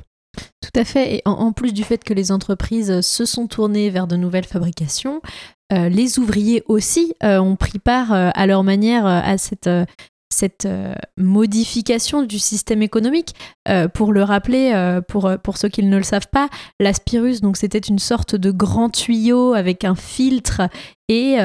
Tout 0.60 0.78
à 0.78 0.84
fait. 0.84 1.16
Et 1.16 1.22
en, 1.24 1.52
plus 1.52 1.72
du 1.72 1.82
fait 1.82 2.04
que 2.04 2.12
les 2.12 2.30
entreprises 2.30 3.00
se 3.00 3.24
sont 3.24 3.46
tournées 3.46 3.88
vers 3.88 4.06
de 4.06 4.16
nouvelles 4.16 4.44
fabrications, 4.44 5.22
les 5.70 6.18
ouvriers 6.18 6.62
aussi 6.66 7.14
ont 7.22 7.56
pris 7.56 7.78
part 7.78 8.12
à 8.12 8.46
leur 8.46 8.62
manière 8.62 9.06
à 9.06 9.38
cette 9.38 9.70
cette 10.36 10.66
euh, 10.66 10.94
modification 11.16 12.22
du 12.22 12.38
système 12.38 12.82
économique. 12.82 13.34
Euh, 13.68 13.88
pour 13.88 14.12
le 14.12 14.22
rappeler, 14.22 14.72
euh, 14.74 15.00
pour, 15.00 15.30
pour 15.42 15.56
ceux 15.56 15.68
qui 15.68 15.82
ne 15.82 15.96
le 15.96 16.02
savent 16.02 16.28
pas, 16.30 16.48
l'aspirus, 16.78 17.40
donc 17.40 17.56
c'était 17.56 17.78
une 17.78 17.98
sorte 17.98 18.36
de 18.36 18.50
grand 18.50 18.90
tuyau 18.90 19.54
avec 19.54 19.84
un 19.84 19.94
filtre 19.94 20.62
et 21.08 21.36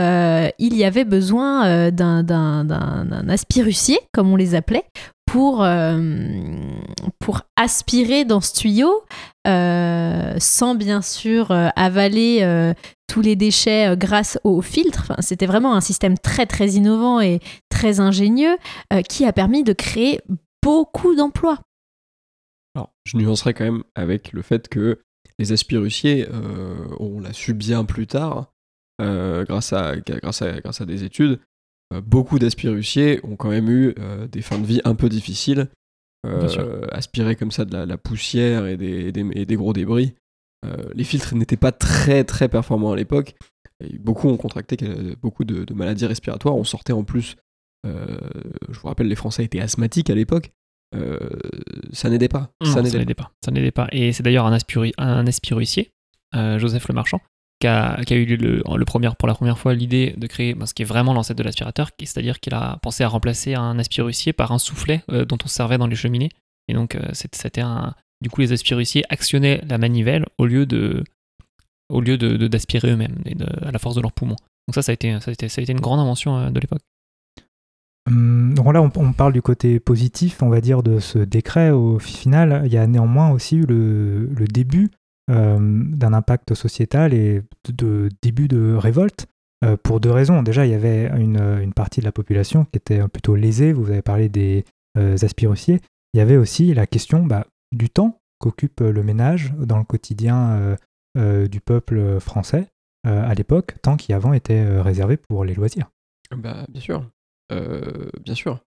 il 0.57 0.75
y 0.75 0.83
avait 0.83 1.05
besoin 1.05 1.91
d'un 1.91 3.29
aspirucier, 3.29 3.99
comme 4.11 4.31
on 4.33 4.35
les 4.35 4.55
appelait, 4.55 4.85
pour, 5.27 5.63
pour 7.19 7.41
aspirer 7.55 8.25
dans 8.25 8.41
ce 8.41 8.53
tuyau, 8.53 9.03
sans 9.45 10.73
bien 10.73 11.03
sûr 11.03 11.51
avaler 11.75 12.73
tous 13.07 13.21
les 13.21 13.35
déchets 13.35 13.95
grâce 13.95 14.39
au 14.43 14.61
filtre. 14.61 15.13
c'était 15.19 15.45
vraiment 15.45 15.75
un 15.75 15.81
système 15.81 16.17
très 16.17 16.47
très 16.47 16.69
innovant 16.69 17.21
et 17.21 17.39
très 17.81 17.99
ingénieux 17.99 18.57
euh, 18.93 19.01
qui 19.01 19.25
a 19.25 19.33
permis 19.33 19.63
de 19.63 19.73
créer 19.73 20.21
beaucoup 20.61 21.15
d'emplois. 21.15 21.59
Alors, 22.75 22.93
je 23.05 23.17
nuancerai 23.17 23.53
quand 23.53 23.63
même 23.63 23.83
avec 23.95 24.33
le 24.33 24.43
fait 24.43 24.67
que 24.69 25.01
les 25.39 25.51
aspiruciers, 25.51 26.27
euh, 26.29 26.75
on 26.99 27.19
l'a 27.19 27.33
su 27.33 27.53
bien 27.53 27.83
plus 27.85 28.07
tard, 28.07 28.53
grâce, 28.99 29.73
à, 29.73 29.95
grâce, 29.97 30.43
à, 30.43 30.59
grâce 30.61 30.79
à 30.81 30.85
des 30.85 31.03
études, 31.03 31.39
beaucoup 32.03 32.37
d'aspiruciers 32.37 33.19
ont 33.23 33.35
quand 33.35 33.49
même 33.49 33.67
eu 33.67 33.95
des 34.31 34.43
fins 34.43 34.59
de 34.59 34.65
vie 34.65 34.79
un 34.83 34.93
peu 34.93 35.09
difficiles. 35.09 35.69
aspirer 36.91 37.35
comme 37.35 37.49
ça 37.49 37.65
de 37.65 37.75
la, 37.75 37.97
poussière 37.97 38.67
et 38.67 38.77
des, 38.77 39.11
et 39.33 39.45
des 39.47 39.55
gros 39.55 39.73
débris, 39.73 40.13
euh, 40.65 40.89
les 40.93 41.03
filtres 41.03 41.35
n'étaient 41.35 41.57
pas 41.57 41.71
très 41.71 42.23
très 42.23 42.49
performants 42.49 42.91
à 42.91 42.95
l'époque. 42.95 43.35
Beaucoup 43.99 44.27
ont 44.27 44.37
contracté 44.37 44.77
beaucoup 45.21 45.43
de, 45.43 45.73
maladies 45.73 46.05
respiratoires. 46.05 46.55
On 46.55 46.63
sortait 46.63 46.93
en 46.93 47.03
plus, 47.03 47.35
euh, 47.35 47.41
je 47.83 48.79
vous 48.79 48.87
rappelle, 48.87 49.07
les 49.07 49.15
Français 49.15 49.43
étaient 49.43 49.59
asthmatiques 49.59 50.09
à 50.09 50.15
l'époque. 50.15 50.51
Euh, 50.93 51.17
ça 51.93 52.09
n'aidait 52.09 52.27
pas. 52.27 52.51
ça 52.63 52.81
n'aidait 52.81 53.13
pas. 53.13 53.31
Ça 53.43 53.51
n'aidait 53.51 53.71
pas. 53.71 53.87
Et 53.91 54.11
c'est 54.11 54.23
d'ailleurs 54.23 54.45
un, 54.45 54.57
un 54.97 55.27
aspirucier, 55.27 55.91
Joseph 56.33 56.87
Le 56.87 56.93
Marchand, 56.93 57.21
qui 57.59 57.67
a, 57.67 58.01
eu 58.11 58.25
le, 58.37 58.85
premier, 58.85 59.09
pour 59.17 59.27
la 59.27 59.35
première 59.35 59.57
fois 59.57 59.73
l'idée 59.73 60.13
de 60.17 60.27
créer 60.27 60.55
ce 60.65 60.73
qui 60.73 60.81
est 60.81 60.85
vraiment 60.85 61.13
l'ancêtre 61.13 61.37
de 61.37 61.43
l'aspirateur, 61.43 61.91
c'est-à-dire 61.99 62.39
qu'il 62.39 62.53
a 62.53 62.77
pensé 62.81 63.03
à 63.03 63.07
remplacer 63.07 63.55
un 63.55 63.79
aspirucier 63.79 64.33
par 64.33 64.51
un 64.51 64.59
soufflet 64.59 65.03
dont 65.07 65.37
on 65.43 65.47
servait 65.47 65.77
dans 65.77 65.87
les 65.87 65.95
cheminées. 65.95 66.29
Et 66.67 66.73
donc 66.73 66.97
c'était 67.13 67.61
un, 67.61 67.95
du 68.21 68.29
coup, 68.29 68.41
les 68.41 68.53
aspiruciers 68.53 69.03
actionnaient 69.09 69.61
la 69.67 69.77
manivelle 69.77 70.25
au 70.37 70.45
lieu 70.45 70.65
de, 70.65 71.03
au 71.89 72.01
lieu 72.01 72.17
de, 72.17 72.47
d'aspirer 72.47 72.91
eux-mêmes 72.91 73.17
et 73.25 73.35
à 73.61 73.71
la 73.71 73.79
force 73.79 73.95
de 73.95 74.01
leurs 74.01 74.13
poumons. 74.13 74.37
Donc 74.67 74.75
ça, 74.75 74.83
ça 74.83 74.91
a 74.91 74.93
été, 74.93 75.19
ça 75.19 75.31
a 75.31 75.33
été, 75.33 75.49
ça 75.49 75.59
a 75.59 75.63
été 75.63 75.71
une 75.71 75.81
grande 75.81 75.99
invention 75.99 76.37
euh, 76.37 76.49
de 76.49 76.59
l'époque. 76.59 76.81
Donc 78.63 78.73
là, 78.73 78.81
on, 78.81 79.13
parle 79.13 79.33
du 79.33 79.41
côté 79.41 79.79
positif, 79.79 80.43
on 80.43 80.49
va 80.49 80.61
dire, 80.61 80.83
de 80.83 80.99
ce 80.99 81.19
décret. 81.19 81.71
Au 81.71 81.99
final, 81.99 82.61
il 82.65 82.71
y 82.71 82.77
a 82.77 82.85
néanmoins 82.85 83.31
aussi 83.31 83.57
eu 83.57 83.65
le, 83.65 84.45
début 84.47 84.91
euh, 85.29 85.57
d'un 85.59 86.13
impact 86.13 86.53
sociétal 86.53 87.13
et 87.13 87.41
de, 87.69 88.09
début 88.21 88.47
de 88.47 88.73
révolte. 88.75 89.27
Euh, 89.63 89.77
pour 89.77 89.99
deux 89.99 90.09
raisons. 90.09 90.41
Déjà, 90.41 90.65
il 90.65 90.71
y 90.71 90.75
avait 90.75 91.05
une, 91.19 91.71
partie 91.75 91.99
de 91.99 92.05
la 92.05 92.11
population 92.11 92.65
qui 92.65 92.77
était 92.77 93.07
plutôt 93.07 93.35
lésée. 93.35 93.73
Vous 93.73 93.91
avez 93.91 94.01
parlé 94.01 94.27
des 94.27 94.65
aspiruciers. 94.97 95.79
Il 96.13 96.17
y 96.17 96.21
avait 96.21 96.37
aussi 96.37 96.73
la 96.73 96.87
question 96.87 97.23
bah, 97.25 97.45
du 97.71 97.89
temps 97.89 98.19
qu'occupe 98.41 98.81
euh, 98.81 98.91
le 98.91 99.03
ménage 99.03 99.53
dans 99.57 99.77
le 99.77 99.85
quotidien 99.85 100.51
euh, 100.51 100.75
euh, 101.17 101.47
du 101.47 101.61
peuple 101.61 102.19
français 102.19 102.67
à 103.03 103.33
l'époque, 103.33 103.81
temps 103.81 103.97
qui 103.97 104.13
avant 104.13 104.31
était 104.31 104.79
réservé 104.79 105.17
pour 105.17 105.43
les 105.43 105.55
loisirs. 105.55 105.89
Bah, 106.37 106.67
bien 106.69 106.81
sûr, 106.81 107.03
bien 107.51 108.35
sûr. 108.35 108.63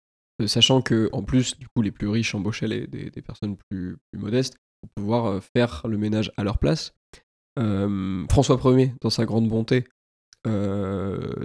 Sachant 0.47 0.83
que 0.83 1.09
en 1.13 1.23
plus, 1.23 1.59
du 1.59 1.67
coup, 1.69 1.83
les 1.83 1.91
plus 1.91 2.09
riches 2.09 2.35
embauchaient 2.35 2.87
des, 2.87 3.23
personnes 3.23 3.57
plus, 3.69 3.97
modestes 4.17 4.57
pour 4.81 4.91
pouvoir 4.95 5.43
faire 5.57 5.83
le 5.89 5.99
ménage 5.99 6.31
à 6.37 6.45
leur 6.45 6.59
place. 6.59 6.95
François 7.57 8.61
Ier, 8.65 8.95
dans 9.01 9.11
sa 9.11 9.25
grande 9.25 9.49
bonté, 9.49 9.85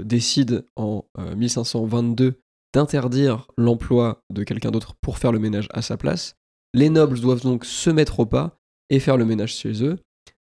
décide 0.04 0.66
en 0.76 1.06
1522 1.36 2.36
d'interdire 2.74 3.48
l'emploi 3.58 4.22
de 4.32 4.44
quelqu'un 4.44 4.72
d'autre 4.72 4.96
pour 5.02 5.18
faire 5.18 5.32
le 5.32 5.40
ménage 5.40 5.70
à 5.72 5.82
sa 5.82 5.96
place. 5.96 6.36
Les 6.74 6.90
nobles 6.90 7.20
doivent 7.20 7.44
donc 7.44 7.66
se 7.66 7.90
mettre 7.90 8.20
au 8.20 8.26
pas 8.26 8.58
et 8.90 9.00
faire 9.00 9.18
le 9.18 9.26
ménage 9.26 9.56
chez 9.56 9.84
eux. 9.84 10.00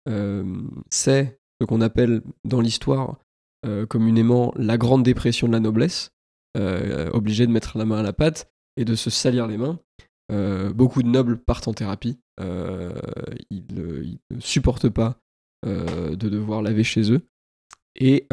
Euh, 0.08 0.44
c'est 0.90 1.40
ce 1.60 1.66
qu'on 1.66 1.82
appelle 1.82 2.22
dans 2.46 2.62
l'histoire 2.62 3.18
euh, 3.66 3.86
communément 3.86 4.54
la 4.56 4.78
grande 4.78 5.04
dépression 5.04 5.48
de 5.48 5.54
la 5.54 5.60
noblesse, 5.60 6.12
euh, 6.58 7.10
obligé 7.14 7.46
de 7.48 7.52
mettre 7.52 7.78
la 7.78 7.86
main 7.86 8.00
à 8.00 8.04
la 8.04 8.14
pâte 8.14 8.52
et 8.78 8.86
de 8.86 8.96
se 8.96 9.10
salir 9.10 9.48
les 9.48 9.58
mains. 9.58 9.80
beaucoup 10.74 11.04
de 11.04 11.08
nobles 11.10 11.38
partent 11.38 11.68
en 11.68 11.74
thérapie. 11.74 12.18
Ils, 12.40 13.64
ne 13.74 14.40
supportent 14.40 14.90
pas 14.90 15.18
de 15.66 16.16
devoir 16.30 16.62
laver 16.62 16.84
chez 16.84 17.12
eux. 17.12 17.22
Et, 18.00 18.28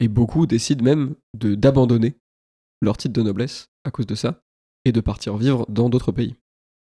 et 0.00 0.08
beaucoup 0.08 0.46
décident 0.46 0.82
même 0.84 1.14
d'abandonner 1.34 2.14
leur 2.82 2.96
titre 2.96 3.12
de 3.12 3.22
noblesse 3.22 3.66
à 3.84 3.90
cause 3.90 4.06
de 4.06 4.14
ça 4.14 4.40
et 4.86 4.92
de 4.92 5.00
partir 5.00 5.36
vivre 5.36 5.66
dans 5.68 5.90
d'autres 5.90 6.12
pays. 6.12 6.34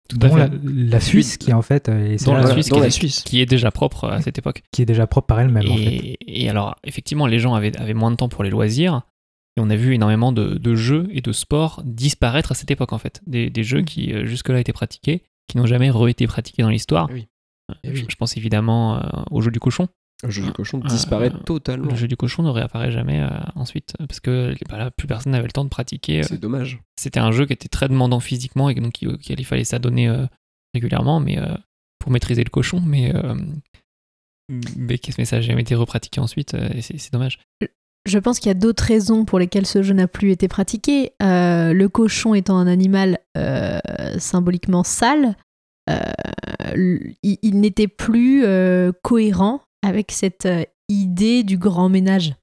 Tout 0.08 0.18
dont 0.18 0.36
la, 0.36 0.50
la 0.62 1.00
Suisse 1.00 1.38
qui 1.38 1.52
en 1.54 1.62
fait 1.62 1.88
euh, 1.88 2.16
Dans 2.26 2.34
la 2.34 2.46
Suisse 2.52 2.68
dans 2.68 2.76
qui, 2.76 2.80
la 2.82 2.86
est- 2.88 2.90
Suisse. 2.90 3.22
qui 3.22 3.40
est 3.40 3.46
déjà 3.46 3.70
propre 3.70 4.04
à 4.08 4.20
cette 4.20 4.36
époque. 4.38 4.62
qui 4.70 4.82
est 4.82 4.86
déjà 4.86 5.06
propre 5.06 5.28
par 5.28 5.40
elle-même 5.40 5.64
en 5.70 5.76
fait. 5.76 5.82
Et, 5.82 6.42
et 6.44 6.50
alors, 6.50 6.76
effectivement, 6.84 7.26
les 7.26 7.38
gens 7.38 7.54
avaient, 7.54 7.74
avaient 7.78 7.94
moins 7.94 8.10
de 8.10 8.16
temps 8.16 8.28
pour 8.28 8.44
les 8.44 8.50
loisirs. 8.50 9.02
Et 9.56 9.60
on 9.60 9.70
a 9.70 9.76
vu 9.76 9.94
énormément 9.94 10.32
de, 10.32 10.54
de 10.58 10.74
jeux 10.74 11.06
et 11.12 11.20
de 11.20 11.30
sports 11.32 11.80
disparaître 11.84 12.52
à 12.52 12.54
cette 12.54 12.70
époque, 12.70 12.92
en 12.92 12.98
fait. 12.98 13.22
Des, 13.26 13.50
des 13.50 13.62
jeux 13.62 13.82
qui, 13.82 14.12
euh, 14.12 14.26
jusque-là, 14.26 14.58
étaient 14.58 14.72
pratiqués, 14.72 15.22
qui 15.48 15.56
n'ont 15.58 15.66
jamais 15.66 15.90
re-été 15.90 16.26
pratiqués 16.26 16.62
dans 16.62 16.70
l'histoire. 16.70 17.08
Oui. 17.12 17.28
Euh, 17.70 17.74
je, 17.84 17.90
oui. 18.02 18.06
je 18.10 18.16
pense 18.16 18.36
évidemment 18.36 18.96
euh, 18.96 19.00
au 19.30 19.40
jeu 19.40 19.50
du 19.50 19.60
cochon. 19.60 19.88
Le 20.22 20.30
jeu 20.30 20.42
du 20.42 20.52
cochon 20.52 20.78
disparaît 20.78 21.30
totalement. 21.44 21.90
Le 21.90 21.96
jeu 21.96 22.08
du 22.08 22.16
cochon 22.16 22.42
ne 22.42 22.48
réapparaît 22.48 22.90
jamais 22.90 23.22
ensuite, 23.56 23.94
parce 23.98 24.20
que 24.20 24.54
bah 24.70 24.78
là, 24.78 24.90
plus 24.90 25.06
personne 25.06 25.32
n'avait 25.32 25.44
le 25.46 25.52
temps 25.52 25.64
de 25.64 25.68
pratiquer. 25.68 26.22
C'est 26.22 26.40
dommage. 26.40 26.78
C'était 26.98 27.20
un 27.20 27.30
jeu 27.30 27.44
qui 27.46 27.52
était 27.52 27.68
très 27.68 27.88
demandant 27.88 28.20
physiquement 28.20 28.70
et 28.70 28.74
donc 28.74 29.00
auquel 29.06 29.38
il 29.40 29.44
fallait 29.44 29.64
s'adonner 29.64 30.10
régulièrement 30.72 31.20
mais, 31.20 31.38
pour 31.98 32.10
maîtriser 32.10 32.42
le 32.42 32.48
cochon. 32.48 32.80
Mais, 32.80 33.14
euh, 33.14 33.34
mais, 34.76 34.96
qu'est-ce- 34.98 35.16
mais 35.20 35.24
ça 35.26 35.36
n'a 35.36 35.42
jamais 35.42 35.62
été 35.62 35.74
repratiqué 35.74 36.20
ensuite, 36.20 36.54
et 36.54 36.80
c'est 36.80 37.12
dommage. 37.12 37.40
Je 38.06 38.18
pense 38.18 38.38
qu'il 38.38 38.48
y 38.48 38.50
a 38.50 38.54
d'autres 38.54 38.84
raisons 38.84 39.24
pour 39.24 39.38
lesquelles 39.38 39.66
ce 39.66 39.82
jeu 39.82 39.94
n'a 39.94 40.06
plus 40.06 40.30
été 40.30 40.46
pratiqué. 40.46 41.12
Euh, 41.22 41.72
le 41.72 41.88
cochon 41.88 42.34
étant 42.34 42.58
un 42.58 42.66
animal 42.66 43.18
euh, 43.38 43.78
symboliquement 44.18 44.84
sale, 44.84 45.36
euh, 45.88 46.98
il, 47.22 47.60
n'était 47.60 47.88
plus 47.88 48.44
cohérent 49.02 49.62
avec 49.82 50.12
cette 50.12 50.48
idée 50.88 51.44
du 51.44 51.56
grand 51.56 51.88
ménage. 51.88 52.34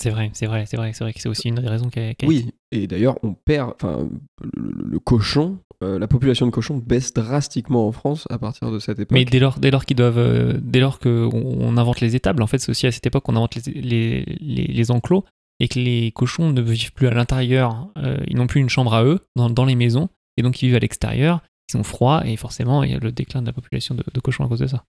C'est 0.00 0.10
vrai, 0.10 0.30
c'est 0.32 0.46
vrai, 0.46 0.64
c'est 0.66 0.76
vrai, 0.76 0.92
c'est 0.94 1.04
vrai 1.04 1.12
que 1.12 1.20
c'est 1.20 1.28
aussi 1.28 1.48
une 1.48 1.56
des 1.56 1.68
raisons 1.68 1.90
qui 1.90 1.98
a, 2.00 2.10
été- 2.10 2.26
Oui, 2.26 2.50
et 2.70 2.86
d'ailleurs, 2.86 3.18
on 3.22 3.34
perd. 3.34 3.74
Enfin, 3.74 4.08
le, 4.56 4.72
le 4.86 4.98
cochon, 4.98 5.58
euh, 5.84 5.98
la 5.98 6.08
population 6.08 6.46
de 6.46 6.50
cochons 6.50 6.78
baisse 6.78 7.12
drastiquement 7.12 7.86
en 7.86 7.92
France 7.92 8.26
à 8.30 8.38
partir 8.38 8.70
de 8.70 8.78
cette 8.78 8.98
époque. 8.98 9.12
Mais 9.12 9.24
dès 9.26 9.38
lors, 9.38 9.58
dès 9.58 9.70
lors 9.70 9.84
qu'ils 9.84 9.96
doivent, 9.98 10.16
euh, 10.18 10.58
dès 10.62 10.80
lors 10.80 10.98
qu'on 10.98 11.30
on 11.32 11.76
invente 11.76 12.00
les 12.00 12.16
étables, 12.16 12.42
en 12.42 12.46
fait, 12.46 12.58
c'est 12.58 12.70
aussi 12.70 12.86
à 12.86 12.92
cette 12.92 13.06
époque 13.06 13.24
qu'on 13.24 13.36
invente 13.36 13.54
les, 13.66 13.72
les, 13.82 14.24
les- 14.40 14.66
les 14.66 14.90
enclos 14.90 15.24
et 15.60 15.68
que 15.68 15.78
les 15.78 16.10
cochons 16.12 16.50
ne 16.50 16.62
vivent 16.62 16.92
plus 16.94 17.06
à 17.06 17.10
l'intérieur. 17.12 17.88
euh, 17.98 18.16
ils 18.26 18.36
n'ont 18.36 18.46
plus 18.46 18.60
une 18.60 18.70
chambre 18.70 18.94
à 18.94 19.04
eux 19.04 19.20
dans, 19.36 19.50
dans 19.50 19.66
les 19.66 19.74
maisons 19.76 20.08
et 20.38 20.42
donc 20.42 20.62
ils 20.62 20.66
vivent 20.66 20.76
à 20.76 20.80
l'extérieur. 20.80 21.42
Ils 21.68 21.72
sont 21.72 21.84
froids 21.84 22.26
et 22.26 22.36
forcément 22.36 22.82
il 22.82 22.90
y 22.92 22.94
a 22.94 22.98
le 22.98 23.12
déclin 23.12 23.42
de 23.42 23.46
la 23.46 23.52
population 23.52 23.94
de, 23.94 24.02
de 24.12 24.20
cochons 24.20 24.44
à 24.44 24.48
cause 24.48 24.58
de 24.60 24.66
ça. 24.66 24.84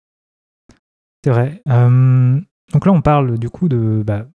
C'est 1.25 1.31
vrai. 1.31 1.61
Euh, 1.67 2.39
donc 2.71 2.85
là, 2.85 2.91
on 2.91 3.01
parle 3.01 3.37
du 3.39 3.49
coup 3.49 3.67
de, 3.67 4.03
bah, 4.05 4.27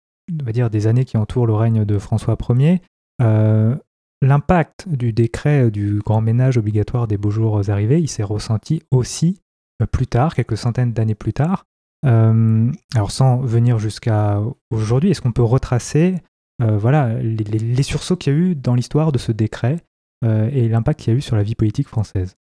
on 0.41 0.43
va 0.43 0.51
dire, 0.51 0.69
des 0.69 0.87
années 0.87 1.05
qui 1.05 1.17
entourent 1.17 1.47
le 1.47 1.53
règne 1.53 1.85
de 1.85 1.97
François 1.99 2.37
Ier. 2.49 2.81
Euh, 3.21 3.75
L'impact 4.21 4.87
du 4.87 5.11
décret 5.13 5.69
du 5.69 5.99
grand 5.99 6.21
ménage 6.21 6.57
obligatoire 6.57 7.05
des 7.07 7.17
beaux 7.17 7.29
jours 7.31 7.69
arrivés, 7.69 7.99
il 7.99 8.07
s'est 8.07 8.23
ressenti 8.23 8.81
aussi 8.89 9.39
euh, 9.81 9.85
plus 9.85 10.07
tard, 10.07 10.33
quelques 10.33 10.57
centaines 10.57 10.93
d'années 10.93 11.15
plus 11.15 11.33
tard. 11.33 11.65
Euh, 12.05 12.71
alors 12.95 13.11
sans 13.11 13.41
venir 13.41 13.77
jusqu'à 13.77 14.41
aujourd'hui, 14.71 15.11
est-ce 15.11 15.21
qu'on 15.21 15.31
peut 15.33 15.43
retracer 15.43 16.15
voilà, 16.59 17.15
les, 17.21 17.43
les- 17.43 17.83
sursauts 17.83 18.15
qu'il 18.15 18.31
y 18.33 18.35
a 18.35 18.39
eu 18.39 18.55
dans 18.55 18.75
l'histoire 18.75 19.11
de 19.11 19.17
ce 19.17 19.33
décret 19.33 19.81
et 20.23 20.69
l'impact 20.69 21.01
qu'il 21.01 21.11
y 21.11 21.15
a 21.15 21.17
eu 21.17 21.21
sur 21.21 21.35
la 21.35 21.43
vie 21.43 21.53
politique 21.55 21.89
française? 21.89 22.37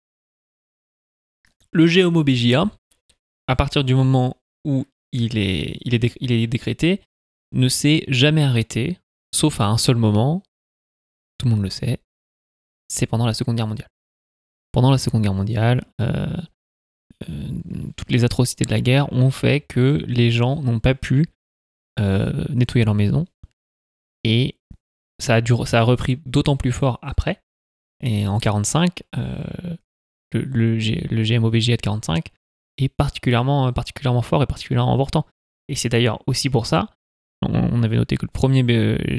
Le 1.72 1.86
GMOBJA, 1.86 2.68
à 3.46 3.56
partir 3.56 3.84
du 3.84 3.94
moment 3.94 4.36
où 4.64 4.84
il 5.12 5.38
est, 5.38 5.78
il 5.82 5.94
est, 5.94 6.16
il 6.20 6.32
est 6.32 6.46
décrété, 6.48 7.00
ne 7.52 7.68
s'est 7.68 8.04
jamais 8.08 8.42
arrêté, 8.42 8.98
sauf 9.34 9.60
à 9.60 9.66
un 9.66 9.78
seul 9.78 9.96
moment, 9.96 10.42
tout 11.38 11.46
le 11.46 11.52
monde 11.52 11.62
le 11.62 11.70
sait, 11.70 12.00
c'est 12.88 13.06
pendant 13.06 13.26
la 13.26 13.34
Seconde 13.34 13.56
Guerre 13.56 13.66
mondiale. 13.66 13.88
Pendant 14.72 14.90
la 14.90 14.98
Seconde 14.98 15.22
Guerre 15.22 15.34
mondiale, 15.34 15.84
euh, 16.00 16.36
euh, 17.28 17.48
toutes 17.96 18.10
les 18.10 18.24
atrocités 18.24 18.64
de 18.64 18.70
la 18.70 18.80
guerre 18.80 19.12
ont 19.12 19.30
fait 19.30 19.60
que 19.60 20.02
les 20.06 20.30
gens 20.30 20.62
n'ont 20.62 20.80
pas 20.80 20.94
pu 20.94 21.26
euh, 21.98 22.44
nettoyer 22.50 22.84
leur 22.84 22.94
maison, 22.94 23.26
et 24.24 24.56
ça 25.20 25.36
a, 25.36 25.82
repris 25.82 26.16
d'autant 26.24 26.56
plus 26.56 26.72
fort 26.72 26.98
après, 27.02 27.40
et 28.02 28.26
en 28.26 28.38
45, 28.38 29.02
euh, 29.16 29.76
le, 30.32 30.42
le, 30.42 30.78
G- 30.78 31.06
le 31.10 31.22
GMOBJA 31.22 31.76
de 31.76 31.82
45 31.82 32.28
est 32.78 32.88
particulièrement, 32.88 33.70
particulièrement 33.72 34.22
fort 34.22 34.42
et 34.42 34.46
particulièrement 34.46 34.94
important. 34.94 35.26
Et 35.68 35.74
c'est 35.74 35.90
d'ailleurs 35.90 36.22
aussi 36.26 36.48
pour 36.48 36.64
ça, 36.66 36.88
on, 37.42 37.82
avait 37.82 37.96
noté 37.96 38.16
que 38.16 38.26
le 38.26 38.30
premier 38.32 38.62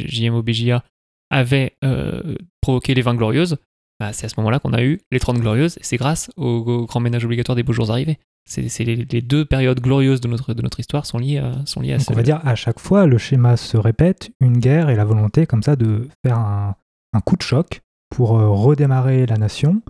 JMOBJA 0.07 0.83
avait 1.29 1.75
euh, 1.83 2.35
provoqué 2.61 2.93
les 2.93 3.01
20 3.01 3.15
glorieuses. 3.15 3.57
Bah, 3.99 4.13
c'est 4.13 4.25
à 4.25 4.29
ce 4.29 4.35
moment-là 4.37 4.59
qu'on 4.59 4.73
a 4.73 4.83
eu 4.83 4.99
les 5.11 5.19
30 5.19 5.37
glorieuses, 5.39 5.77
et 5.77 5.83
c'est 5.83 5.97
grâce 5.97 6.29
au, 6.35 6.45
au 6.47 6.85
grand 6.85 6.99
ménage 6.99 7.23
obligatoire 7.25 7.55
des 7.55 7.63
beaux 7.63 7.73
jours 7.73 7.91
arrivés. 7.91 8.17
C'est 8.49 8.63
les, 8.83 8.95
les 8.95 9.21
deux 9.21 9.45
périodes 9.45 9.79
glorieuses 9.79 10.19
de 10.19 10.27
notre, 10.27 10.53
de 10.55 10.61
notre 10.63 10.79
histoire 10.79 11.05
sont 11.05 11.19
liées, 11.19 11.37
à- 11.37 11.63
sont 11.67 11.79
liées 11.79 11.93
à 11.93 11.97
Donc 11.97 12.07
ce- 12.07 12.11
on 12.13 12.15
va 12.15 12.23
dire 12.23 12.41
à 12.43 12.55
chaque 12.55 12.79
fois, 12.79 13.05
le 13.05 13.17
schéma 13.19 13.55
se 13.57 13.77
répète, 13.77 14.31
une 14.39 14.57
guerre 14.57 14.89
et 14.89 14.95
la 14.95 15.05
volonté 15.05 15.45
comme 15.45 15.61
ça 15.61 15.75
de 15.75 16.07
faire 16.25 16.39
un, 16.39 16.75
un 17.13 17.21
coup 17.21 17.35
de 17.37 17.43
choc 17.43 17.81
pour 18.09 18.39
euh, 18.39 18.49
redémarrer 18.49 19.27
la 19.27 19.37
nation 19.37 19.81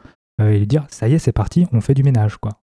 euh, 0.42 0.50
et 0.52 0.60
lui 0.60 0.68
dire 0.68 0.86
ça 0.90 1.08
y 1.08 1.14
est, 1.14 1.20
c'est 1.20 1.32
parti, 1.32 1.66
on 1.72 1.80
fait 1.80 1.94
du 1.94 2.04
ménage 2.04 2.36
quoi. 2.38 2.60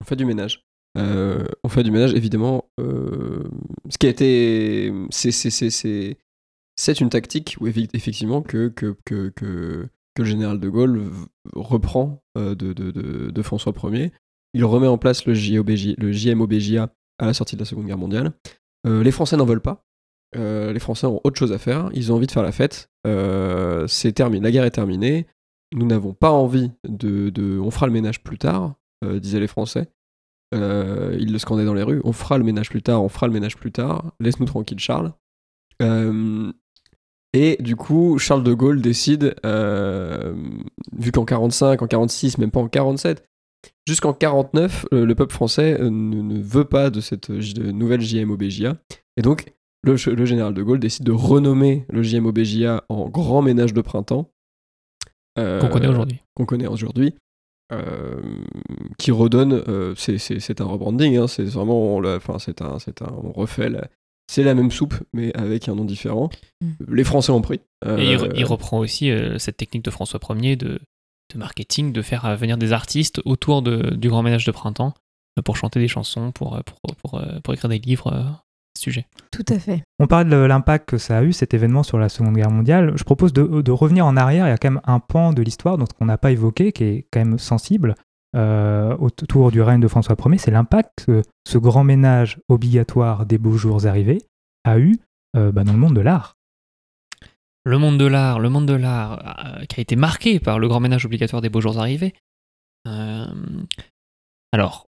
On 0.00 0.04
fait 0.04 0.16
du 0.16 0.24
ménage. 0.24 0.62
Euh, 0.98 1.44
on 1.62 1.68
fait 1.68 1.82
du 1.82 1.90
ménage, 1.90 2.14
évidemment. 2.14 2.64
euh, 2.80 3.42
ce 3.88 3.98
qui 3.98 4.06
a 4.06 4.10
été. 4.10 4.92
C'est, 5.10 7.00
une 7.00 7.10
tactique, 7.10 7.58
effectivement, 7.92 8.42
que, 8.42 8.68
que, 8.68 8.96
que, 9.04 9.28
que, 9.28 9.88
le 10.18 10.24
général 10.24 10.60
de 10.60 10.68
Gaulle 10.68 11.10
reprend 11.54 12.22
euh, 12.36 12.54
de, 12.54 12.72
de, 12.72 12.90
de, 13.30 13.42
François 13.42 13.72
Ier. 13.84 14.12
Il 14.54 14.64
remet 14.64 14.86
en 14.86 14.98
place 14.98 15.24
le, 15.26 15.34
JOBJ, 15.34 15.96
JMOBJA 15.98 16.92
à 17.18 17.26
la 17.26 17.34
sortie 17.34 17.56
de 17.56 17.60
la 17.60 17.66
Seconde 17.66 17.86
Guerre 17.86 17.98
mondiale. 17.98 18.32
Les 18.84 19.10
Français 19.10 19.36
n'en 19.36 19.44
veulent 19.44 19.60
pas. 19.60 19.84
Les 20.34 20.78
Français 20.78 21.06
ont 21.06 21.20
autre 21.22 21.38
chose 21.38 21.52
à 21.52 21.58
faire. 21.58 21.90
Ils 21.92 22.12
ont 22.12 22.16
envie 22.16 22.26
de 22.26 22.32
faire 22.32 22.42
la 22.42 22.52
fête. 22.52 22.90
C'est 23.86 24.12
terminé. 24.12 24.42
La 24.42 24.50
guerre 24.50 24.64
est 24.64 24.70
terminée. 24.70 25.26
Nous 25.72 25.86
n'avons 25.86 26.14
pas 26.14 26.30
envie 26.30 26.72
de. 26.88 27.60
On 27.60 27.70
fera 27.70 27.86
le 27.86 27.92
ménage 27.92 28.22
plus 28.22 28.38
tard, 28.38 28.74
disaient 29.04 29.40
les 29.40 29.46
Français. 29.46 29.88
Euh, 30.54 31.16
ils 31.20 31.32
le 31.32 31.38
scandaient 31.38 31.64
dans 31.64 31.74
les 31.74 31.82
rues. 31.82 32.00
On 32.04 32.12
fera 32.12 32.38
le 32.38 32.44
ménage 32.44 32.70
plus 32.70 32.82
tard, 32.82 33.02
on 33.02 33.08
fera 33.08 33.26
le 33.26 33.32
ménage 33.32 33.56
plus 33.56 33.72
tard. 33.72 34.12
Laisse-nous 34.20 34.46
tranquille, 34.46 34.78
Charles. 34.78 35.12
Euh, 35.82 36.52
et 37.32 37.56
du 37.60 37.76
coup, 37.76 38.18
Charles 38.18 38.42
de 38.42 38.52
Gaulle 38.52 38.80
décide, 38.80 39.36
euh, 39.46 40.34
vu 40.96 41.12
qu'en 41.12 41.24
45, 41.24 41.80
en 41.80 41.86
46, 41.86 42.38
même 42.38 42.50
pas 42.50 42.60
en 42.60 42.68
47, 42.68 43.24
jusqu'en 43.86 44.12
49, 44.12 44.86
euh, 44.92 45.06
le 45.06 45.14
peuple 45.14 45.32
français 45.32 45.78
ne, 45.80 45.88
ne 45.88 46.40
veut 46.40 46.64
pas 46.64 46.90
de 46.90 47.00
cette 47.00 47.30
de 47.30 47.70
nouvelle 47.70 48.00
JMOBJA. 48.00 48.76
Et 49.16 49.22
donc, 49.22 49.52
le, 49.82 49.96
général 49.96 50.54
de 50.54 50.62
Gaulle 50.62 50.80
décide 50.80 51.04
de 51.04 51.12
renommer 51.12 51.86
le 51.88 52.02
JMOBJA 52.02 52.84
en 52.88 53.08
grand 53.08 53.42
ménage 53.42 53.72
de 53.72 53.80
printemps. 53.80 54.30
qu'on 55.36 55.68
connaît 55.68 55.88
aujourd'hui. 55.88 56.20
qu'on 56.34 56.44
connaît 56.44 56.66
aujourd'hui, 56.66 57.14
euh, 57.72 58.20
qui 58.98 59.10
redonne, 59.10 59.52
euh, 59.68 59.94
c'est- 59.96 60.18
c'est 60.18 60.40
c'est 60.40 60.60
un 60.60 60.64
rebranding, 60.64 61.16
hein, 61.16 61.26
c'est 61.28 61.44
vraiment, 61.44 61.96
on, 61.96 62.04
enfin, 62.16 62.38
c'est 62.38 62.62
un, 62.62 62.78
c'est 62.78 63.02
un, 63.02 63.12
on 63.22 63.32
refait, 63.32 63.70
c'est 64.30 64.42
la 64.44 64.54
même 64.54 64.70
soupe, 64.70 64.94
mais 65.12 65.34
avec 65.36 65.68
un 65.68 65.74
nom 65.74 65.84
différent. 65.84 66.30
Mm. 66.60 66.70
Les 66.88 67.04
Français 67.04 67.32
ont 67.32 67.40
pris. 67.42 67.60
Et 67.86 68.12
il, 68.12 68.16
re- 68.16 68.24
Euh, 68.24 68.32
il 68.36 68.44
reprend 68.44 68.78
aussi 68.78 69.10
euh, 69.10 69.38
cette 69.38 69.56
technique 69.56 69.84
de 69.84 69.90
François 69.90 70.20
Ier 70.38 70.56
de, 70.56 70.80
de 71.32 71.38
marketing, 71.38 71.92
de 71.92 72.02
faire 72.02 72.36
venir 72.36 72.56
des 72.58 72.72
artistes 72.72 73.20
autour 73.24 73.62
de- 73.62 73.94
du 73.94 74.08
grand 74.08 74.22
ménage 74.22 74.44
de 74.44 74.52
printemps 74.52 74.94
pour 75.44 75.56
chanter 75.56 75.80
des 75.80 75.88
chansons, 75.88 76.32
pour, 76.32 76.60
pour, 76.64 76.96
pour, 76.96 77.22
pour 77.42 77.54
écrire 77.54 77.70
des 77.70 77.78
livres 77.78 78.42
sujet. 78.78 79.06
Tout 79.30 79.44
à 79.48 79.58
fait. 79.58 79.82
On 79.98 80.06
parle 80.06 80.28
de 80.28 80.36
l'impact 80.36 80.88
que 80.88 80.98
ça 80.98 81.18
a 81.18 81.22
eu 81.22 81.32
cet 81.32 81.54
événement 81.54 81.82
sur 81.82 81.98
la 81.98 82.08
Seconde 82.08 82.34
Guerre 82.34 82.50
mondiale. 82.50 82.92
Je 82.96 83.04
propose 83.04 83.32
de, 83.32 83.62
de 83.62 83.72
revenir 83.72 84.06
en 84.06 84.16
arrière. 84.16 84.46
Il 84.46 84.50
y 84.50 84.52
a 84.52 84.58
quand 84.58 84.70
même 84.70 84.80
un 84.84 85.00
pan 85.00 85.32
de 85.32 85.42
l'histoire 85.42 85.78
dont 85.78 85.86
on 86.00 86.06
n'a 86.06 86.18
pas 86.18 86.30
évoqué, 86.30 86.72
qui 86.72 86.84
est 86.84 87.06
quand 87.12 87.20
même 87.20 87.38
sensible 87.38 87.94
euh, 88.36 88.96
autour 88.98 89.50
du 89.50 89.60
règne 89.60 89.80
de 89.80 89.88
François 89.88 90.16
Ier. 90.24 90.38
C'est 90.38 90.50
l'impact 90.50 91.06
que 91.06 91.22
ce 91.46 91.58
grand 91.58 91.84
ménage 91.84 92.38
obligatoire 92.48 93.26
des 93.26 93.38
beaux 93.38 93.56
jours 93.56 93.86
arrivés 93.86 94.22
a 94.64 94.78
eu 94.78 94.98
euh, 95.36 95.52
bah, 95.52 95.64
dans 95.64 95.72
le 95.72 95.78
monde 95.78 95.94
de 95.94 96.00
l'art. 96.00 96.36
Le 97.64 97.78
monde 97.78 97.98
de 97.98 98.06
l'art, 98.06 98.40
le 98.40 98.48
monde 98.48 98.66
de 98.66 98.74
l'art 98.74 99.38
euh, 99.44 99.64
qui 99.66 99.80
a 99.80 99.82
été 99.82 99.96
marqué 99.96 100.40
par 100.40 100.58
le 100.58 100.68
grand 100.68 100.80
ménage 100.80 101.04
obligatoire 101.04 101.42
des 101.42 101.50
beaux 101.50 101.60
jours 101.60 101.78
arrivés. 101.78 102.14
Euh, 102.86 103.26
alors, 104.52 104.86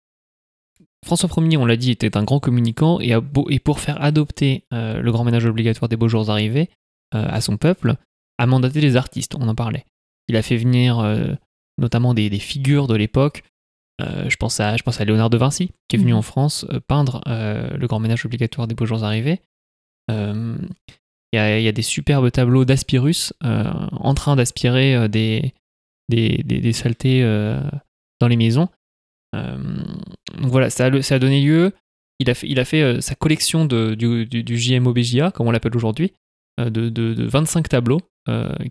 François 1.05 1.29
Ier, 1.43 1.57
on 1.57 1.65
l'a 1.65 1.77
dit, 1.77 1.91
était 1.91 2.15
un 2.15 2.23
grand 2.23 2.39
communicant 2.39 2.99
et, 2.99 3.13
a 3.13 3.19
beau- 3.21 3.49
et 3.49 3.59
pour 3.59 3.79
faire 3.79 4.01
adopter 4.01 4.63
euh, 4.73 5.01
le 5.01 5.11
grand 5.11 5.23
ménage 5.23 5.45
obligatoire 5.45 5.89
des 5.89 5.95
beaux 5.97 6.07
jours 6.07 6.29
arrivés 6.29 6.69
euh, 7.15 7.25
à 7.27 7.41
son 7.41 7.57
peuple, 7.57 7.95
a 8.37 8.45
mandaté 8.45 8.81
des 8.81 8.95
artistes, 8.95 9.35
on 9.35 9.47
en 9.47 9.55
parlait. 9.55 9.85
Il 10.27 10.35
a 10.35 10.41
fait 10.41 10.57
venir 10.57 10.99
euh, 10.99 11.33
notamment 11.79 12.13
des, 12.13 12.29
des 12.29 12.39
figures 12.39 12.87
de 12.87 12.95
l'époque. 12.95 13.43
Je, 14.27 14.35
pense 14.35 14.59
à, 14.59 14.77
je 14.77 14.81
pense 14.81 14.99
à 14.99 15.05
Léonard 15.05 15.29
de 15.29 15.37
Vinci, 15.37 15.69
qui 15.87 15.95
est 15.95 15.99
venu 15.99 16.13
Mhm. 16.13 16.17
en 16.17 16.21
France 16.23 16.65
peindre 16.87 17.21
le 17.27 17.85
grand 17.85 17.99
ménage 17.99 18.25
obligatoire 18.25 18.67
des 18.67 18.73
beaux 18.73 18.87
jours 18.87 19.03
arrivés. 19.03 19.41
Il 20.09 20.65
y, 21.33 21.37
a, 21.37 21.59
il 21.59 21.63
y 21.63 21.67
a 21.67 21.71
des 21.71 21.83
superbes 21.83 22.31
tableaux 22.31 22.65
d'Aspirus 22.65 23.31
en 23.43 24.13
train 24.15 24.35
d'aspirer 24.35 25.07
des, 25.07 25.53
des, 26.09 26.41
des, 26.43 26.61
des 26.61 26.73
saletés 26.73 27.21
dans 28.19 28.27
les 28.27 28.37
maisons. 28.37 28.69
Euh, 29.35 29.57
donc 30.39 30.49
voilà, 30.51 30.69
ça 30.69 30.85
a, 30.85 30.89
le- 30.89 31.01
ça 31.01 31.15
a 31.15 31.19
donné 31.19 31.41
lieu. 31.41 31.71
Il 32.19 32.29
a 32.29 32.33
fait, 32.33 32.47
il 32.47 32.59
a 32.59 32.65
fait 32.65 32.81
euh, 32.81 33.01
sa 33.01 33.15
collection 33.15 33.65
de, 33.65 33.95
du, 33.95 34.25
du, 34.25 34.43
du 34.43 34.57
JMOBJA, 34.57 35.31
comme 35.31 35.47
on 35.47 35.51
l'appelle 35.51 35.75
aujourd'hui, 35.75 36.13
euh, 36.59 36.69
de, 36.69 36.89
de, 36.89 37.13
de 37.13 37.23
25 37.25 37.67
tableaux 37.69 38.01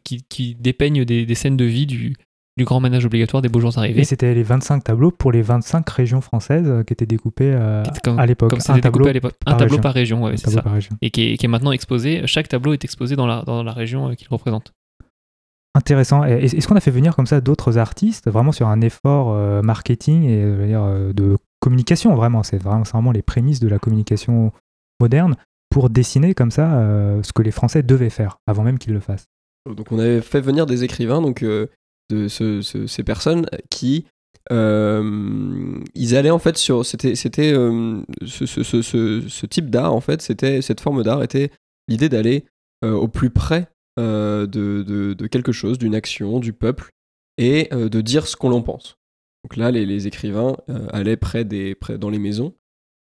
qui, 0.05 0.23
qui 0.29 0.55
dépeignent 0.55 1.05
des, 1.05 1.27
des 1.27 1.35
scènes 1.35 1.57
de 1.57 1.65
vie 1.65 1.85
du, 1.87 2.15
du 2.57 2.65
grand 2.65 2.79
ménage 2.79 3.05
obligatoire 3.05 3.43
des 3.43 3.49
beaux 3.49 3.59
jours 3.59 3.77
arrivés. 3.79 4.03
Et 4.03 4.05
c'était 4.05 4.33
les 4.33 4.45
25 4.45 4.85
tableaux 4.85 5.11
pour 5.11 5.33
les 5.33 5.43
25 5.43 5.89
régions 5.91 6.21
françaises 6.21 6.73
qui 6.87 6.93
étaient 6.93 7.05
découpées 7.07 7.53
euh, 7.53 7.83
comme- 8.05 8.21
à 8.21 8.27
l'époque. 8.27 8.51
Comme 8.51 8.61
Un 8.61 8.79
tableau 8.81 8.99
découpé 9.05 9.11
à 9.11 9.13
l'époque. 9.15 9.35
Un 9.47 9.51
par 9.53 9.57
tableau 9.59 9.71
région. 9.73 9.83
par 9.83 9.95
région, 9.95 10.23
ouais, 10.23 10.33
un 10.33 10.37
c'est 10.37 10.45
tableau 10.45 10.57
ça. 10.59 10.63
par 10.63 10.73
région. 10.75 10.97
Et 11.03 11.11
qui 11.11 11.33
est, 11.33 11.37
qui 11.37 11.47
est 11.47 11.49
maintenant 11.49 11.73
exposé. 11.73 12.25
Chaque 12.27 12.47
tableau 12.49 12.73
est 12.75 12.85
exposé 12.85 13.17
dans 13.17 13.27
la, 13.27 13.43
dans 13.43 13.65
la 13.65 13.73
région 13.73 14.15
qu'il 14.15 14.29
représente. 14.31 14.73
Intéressant. 15.75 16.25
Est-ce 16.25 16.67
qu'on 16.67 16.75
a 16.77 16.81
fait 16.81 16.91
venir 16.91 17.15
comme 17.15 17.27
ça 17.27 17.41
d'autres 17.41 17.79
artistes, 17.79 18.29
vraiment 18.29 18.51
sur 18.53 18.67
un 18.69 18.81
effort 18.81 19.33
euh, 19.33 19.63
marketing 19.63 20.25
et 20.25 20.43
euh, 20.43 21.13
de 21.13 21.37
communication, 21.61 22.15
vraiment? 22.17 22.43
C'est 22.43 22.59
vraiment, 22.59 22.83
vraiment 22.83 23.13
les 23.13 23.23
prémices 23.23 23.61
de 23.61 23.69
la 23.69 23.79
communication 23.79 24.53
moderne 25.01 25.37
pour 25.71 25.89
dessiner 25.89 26.35
comme 26.35 26.51
ça 26.51 26.75
euh, 26.81 27.23
ce 27.23 27.33
que 27.33 27.43
les 27.43 27.53
Français 27.53 27.85
devaient 27.85 28.11
faire 28.11 28.39
avant 28.49 28.65
même 28.65 28.79
qu'ils 28.79 28.93
le 28.95 29.01
fassent. 29.01 29.27
Donc 29.77 29.93
on 29.93 29.99
avait 30.01 30.21
fait 30.23 30.41
venir 30.41 30.67
des 30.67 30.83
écrivains, 30.83 31.23
donc 31.23 31.43
de 31.45 31.69
ce- 32.29 32.63
ce- 32.63 32.87
ces 32.89 33.05
personnes 33.05 33.47
qui 33.71 34.07
ils 34.51 36.17
allaient 36.17 36.31
en 36.31 36.39
fait 36.41 36.57
sur 36.57 36.85
c'était 36.85 37.15
ce, 37.15 37.29
ce- 38.25 39.47
type 39.47 39.71
d'art 39.71 39.95
en 39.95 40.01
fait 40.01 40.21
c'était 40.23 40.61
cette 40.63 40.81
forme 40.81 41.05
d'art 41.05 41.23
était 41.23 41.51
l'idée 41.87 42.09
d'aller 42.09 42.45
au 42.83 43.07
plus 43.07 43.31
près 43.31 43.69
de, 44.01 44.83
de- 44.87 45.15
de 45.15 45.27
quelque 45.27 45.53
chose 45.53 45.79
d'une 45.79 45.95
action 45.95 46.41
du 46.41 46.53
peuple 46.53 46.91
et 47.39 47.69
euh, 47.73 47.89
de 47.89 48.01
dire 48.01 48.27
ce 48.27 48.37
qu'on 48.37 48.53
en 48.53 48.63
pense 48.63 48.97
donc 49.45 49.57
là 49.57 49.71
les, 49.71 49.87
les 49.87 50.07
écrivains 50.07 50.57
euh, 50.69 50.87
allaient 50.91 51.17
près 51.17 51.45
des 51.45 51.75
près 51.75 51.99
dans 51.99 52.11
les 52.11 52.19
maisons 52.19 52.55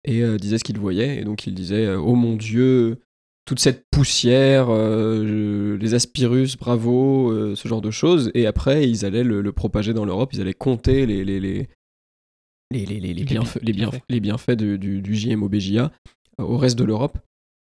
et 0.04 0.22
euh, 0.22 0.36
disaient 0.36 0.58
ce 0.58 0.64
qu'ils 0.64 0.78
voyaient 0.78 1.18
et 1.18 1.24
donc 1.24 1.46
ils 1.46 1.54
disaient 1.54 1.86
euh, 1.86 1.98
oh 1.98 2.14
mon 2.14 2.36
dieu 2.36 2.98
toute 3.46 3.60
cette 3.60 3.86
poussière, 3.90 4.66
euh, 4.68 5.78
les 5.78 5.94
aspirus, 5.94 6.58
bravo, 6.58 7.32
euh, 7.32 7.56
ce 7.56 7.66
genre 7.66 7.80
de 7.80 7.90
choses. 7.90 8.30
Et 8.34 8.46
après, 8.46 8.86
ils 8.86 9.06
allaient 9.06 9.24
le, 9.24 9.40
le 9.40 9.52
propager 9.52 9.94
dans 9.94 10.04
l'Europe, 10.04 10.34
ils 10.34 10.42
allaient 10.42 10.52
compter 10.52 11.06
les, 11.06 11.24
les, 11.24 11.40
les, 11.40 11.66
les, 12.70 13.24
bienfaits, 13.24 13.64
bienfaits. 14.20 14.50
du, 14.50 14.78
du, 14.78 15.00
du 15.00 15.14
JMOBJA 15.14 15.90
euh, 16.38 16.44
au 16.44 16.58
reste 16.58 16.78
de 16.78 16.84
l'Europe. 16.84 17.18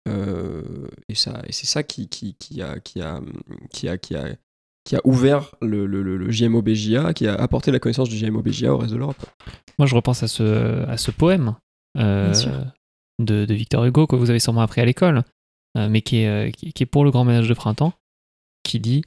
Euh, 0.08 0.88
et 1.08 1.14
ça, 1.14 1.42
et 1.46 1.52
c'est 1.52 1.66
ça 1.66 1.82
qui, 1.82 2.08
qui, 2.08 2.34
qui, 2.34 2.62
a, 2.62 2.80
qui, 2.80 3.00
a, 3.00 3.20
qui, 3.70 3.88
a, 3.88 3.98
qui, 3.98 4.16
a, 4.16 4.34
qui 4.84 4.96
a 4.96 5.00
ouvert 5.04 5.54
le, 5.60 5.86
le, 5.86 6.02
le, 6.02 6.16
le 6.16 6.30
JMOBJA, 6.30 7.12
qui 7.12 7.26
a 7.26 7.34
apporté 7.34 7.70
la 7.70 7.78
connaissance 7.78 8.08
du 8.08 8.16
JMOBJA 8.16 8.72
au 8.72 8.78
reste 8.78 8.92
de 8.92 8.98
l'Europe. 8.98 9.24
Moi, 9.78 9.86
je 9.86 9.94
repense 9.94 10.22
à 10.22 10.28
ce, 10.28 10.84
à 10.88 10.96
ce 10.96 11.10
poème 11.10 11.54
euh, 11.98 12.32
de, 13.18 13.44
de 13.44 13.54
Victor 13.54 13.84
Hugo 13.84 14.06
que 14.06 14.16
vous 14.16 14.30
avez 14.30 14.40
sûrement 14.40 14.62
appris 14.62 14.80
à 14.80 14.84
l'école, 14.84 15.22
euh, 15.76 15.88
mais 15.88 16.02
qui 16.02 16.18
est, 16.18 16.28
euh, 16.28 16.50
qui, 16.50 16.72
qui 16.72 16.82
est 16.82 16.86
pour 16.86 17.04
le 17.04 17.10
grand 17.10 17.24
ménage 17.24 17.48
de 17.48 17.54
printemps, 17.54 17.92
qui 18.62 18.80
dit 18.80 19.04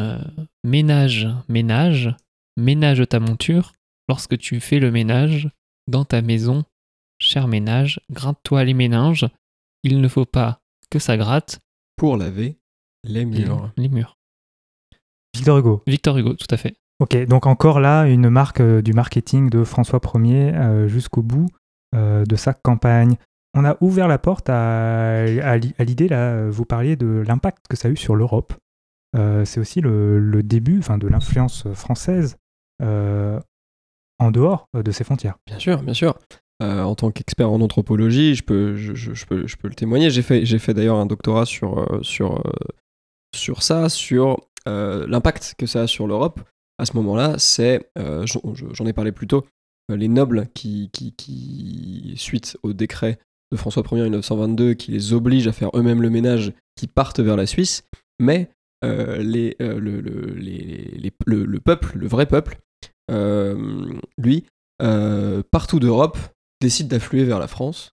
euh, 0.00 0.20
Ménage, 0.64 1.28
ménage, 1.48 2.14
ménage 2.56 3.06
ta 3.08 3.20
monture, 3.20 3.72
lorsque 4.08 4.36
tu 4.38 4.60
fais 4.60 4.80
le 4.80 4.90
ménage 4.90 5.48
dans 5.88 6.04
ta 6.04 6.20
maison, 6.22 6.64
cher 7.18 7.48
ménage, 7.48 8.00
gratte-toi 8.10 8.64
les 8.64 8.74
méninges, 8.74 9.26
il 9.82 10.00
ne 10.00 10.08
faut 10.08 10.24
pas 10.26 10.60
que 10.90 10.98
ça 10.98 11.16
gratte 11.16 11.60
Pour 11.96 12.16
laver 12.16 12.58
les 13.04 13.24
murs. 13.24 13.72
les 13.76 13.88
murs. 13.88 14.16
Victor 15.34 15.58
Hugo. 15.58 15.82
Victor 15.86 16.16
Hugo, 16.18 16.34
tout 16.34 16.46
à 16.50 16.56
fait. 16.56 16.74
Ok, 16.98 17.16
donc 17.26 17.46
encore 17.46 17.80
là, 17.80 18.06
une 18.06 18.28
marque 18.28 18.60
euh, 18.60 18.82
du 18.82 18.92
marketing 18.92 19.48
de 19.48 19.64
François 19.64 20.00
Ier 20.16 20.52
euh, 20.54 20.88
jusqu'au 20.88 21.22
bout 21.22 21.46
euh, 21.94 22.24
de 22.24 22.36
sa 22.36 22.52
campagne. 22.52 23.16
On 23.54 23.64
a 23.64 23.76
ouvert 23.80 24.06
la 24.06 24.18
porte 24.18 24.50
à, 24.50 25.22
à 25.22 25.56
l'i- 25.56 25.74
à 25.78 25.84
l'idée, 25.84 26.08
là, 26.08 26.48
vous 26.50 26.64
parliez 26.64 26.96
de 26.96 27.24
l'impact 27.26 27.66
que 27.68 27.76
ça 27.76 27.88
a 27.88 27.90
eu 27.90 27.96
sur 27.96 28.16
l'Europe. 28.16 28.52
Euh, 29.16 29.44
c'est 29.44 29.58
aussi 29.60 29.80
le, 29.80 30.18
le 30.20 30.42
début 30.42 30.78
enfin, 30.78 30.98
de 30.98 31.08
l'influence 31.08 31.66
française 31.72 32.36
euh, 32.82 33.40
en 34.18 34.30
dehors 34.30 34.66
de 34.74 34.90
ses 34.92 35.02
frontières. 35.04 35.36
Bien 35.46 35.58
sûr, 35.58 35.82
bien 35.82 35.94
sûr. 35.94 36.18
Euh, 36.62 36.82
en 36.82 36.94
tant 36.94 37.10
qu'expert 37.10 37.50
en 37.50 37.62
anthropologie, 37.62 38.34
je 38.34 38.44
peux, 38.44 38.74
le 38.74 39.74
témoigner. 39.74 40.10
J'ai 40.10 40.22
fait, 40.22 40.74
d'ailleurs 40.74 40.96
un 40.96 41.06
doctorat 41.06 41.46
sur, 41.46 41.78
euh, 41.78 42.02
euh, 42.20 43.54
ça, 43.60 43.88
sur 43.88 44.36
l'impact 44.66 45.54
que 45.56 45.64
ça 45.66 45.82
a 45.82 45.86
sur 45.86 46.06
l'Europe. 46.06 46.40
À 46.78 46.84
ce 46.84 46.94
moment-là, 46.96 47.36
c'est, 47.38 47.90
j'en 47.96 48.86
ai 48.86 48.92
parlé 48.92 49.10
plus 49.12 49.26
tôt, 49.26 49.46
les 49.88 50.08
nobles 50.08 50.48
qui, 50.54 50.90
suite 52.16 52.58
au 52.62 52.74
décret 52.74 53.18
de 53.52 53.56
François 53.56 53.82
Ier 53.92 54.02
en 54.02 54.04
1922, 54.04 54.74
qui 54.74 54.90
les 54.90 55.14
oblige 55.14 55.48
à 55.48 55.52
faire 55.52 55.70
eux-mêmes 55.74 56.02
le 56.02 56.10
ménage, 56.10 56.52
qui 56.76 56.86
partent 56.88 57.20
vers 57.20 57.36
la 57.36 57.46
Suisse, 57.46 57.84
mais 58.18 58.50
le, 58.82 59.54
peuple, 61.58 61.96
le 61.96 62.06
vrai 62.06 62.26
peuple, 62.26 62.58
lui, 64.18 64.44
partout 65.50 65.80
d'Europe, 65.80 66.18
décide 66.60 66.88
d'affluer 66.88 67.24
vers 67.24 67.38
la 67.38 67.48
France. 67.48 67.90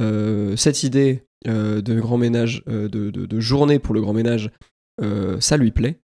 Euh, 0.00 0.56
cette 0.56 0.82
idée 0.82 1.24
euh, 1.46 1.80
de 1.82 2.00
grand 2.00 2.18
ménage, 2.18 2.62
euh, 2.68 2.88
de, 2.88 3.10
de- 3.10 3.26
de 3.26 3.40
journée 3.40 3.78
pour 3.78 3.94
le 3.94 4.00
grand 4.00 4.12
ménage, 4.12 4.50
ça 5.40 5.56
lui 5.56 5.70
plaît. 5.72 6.00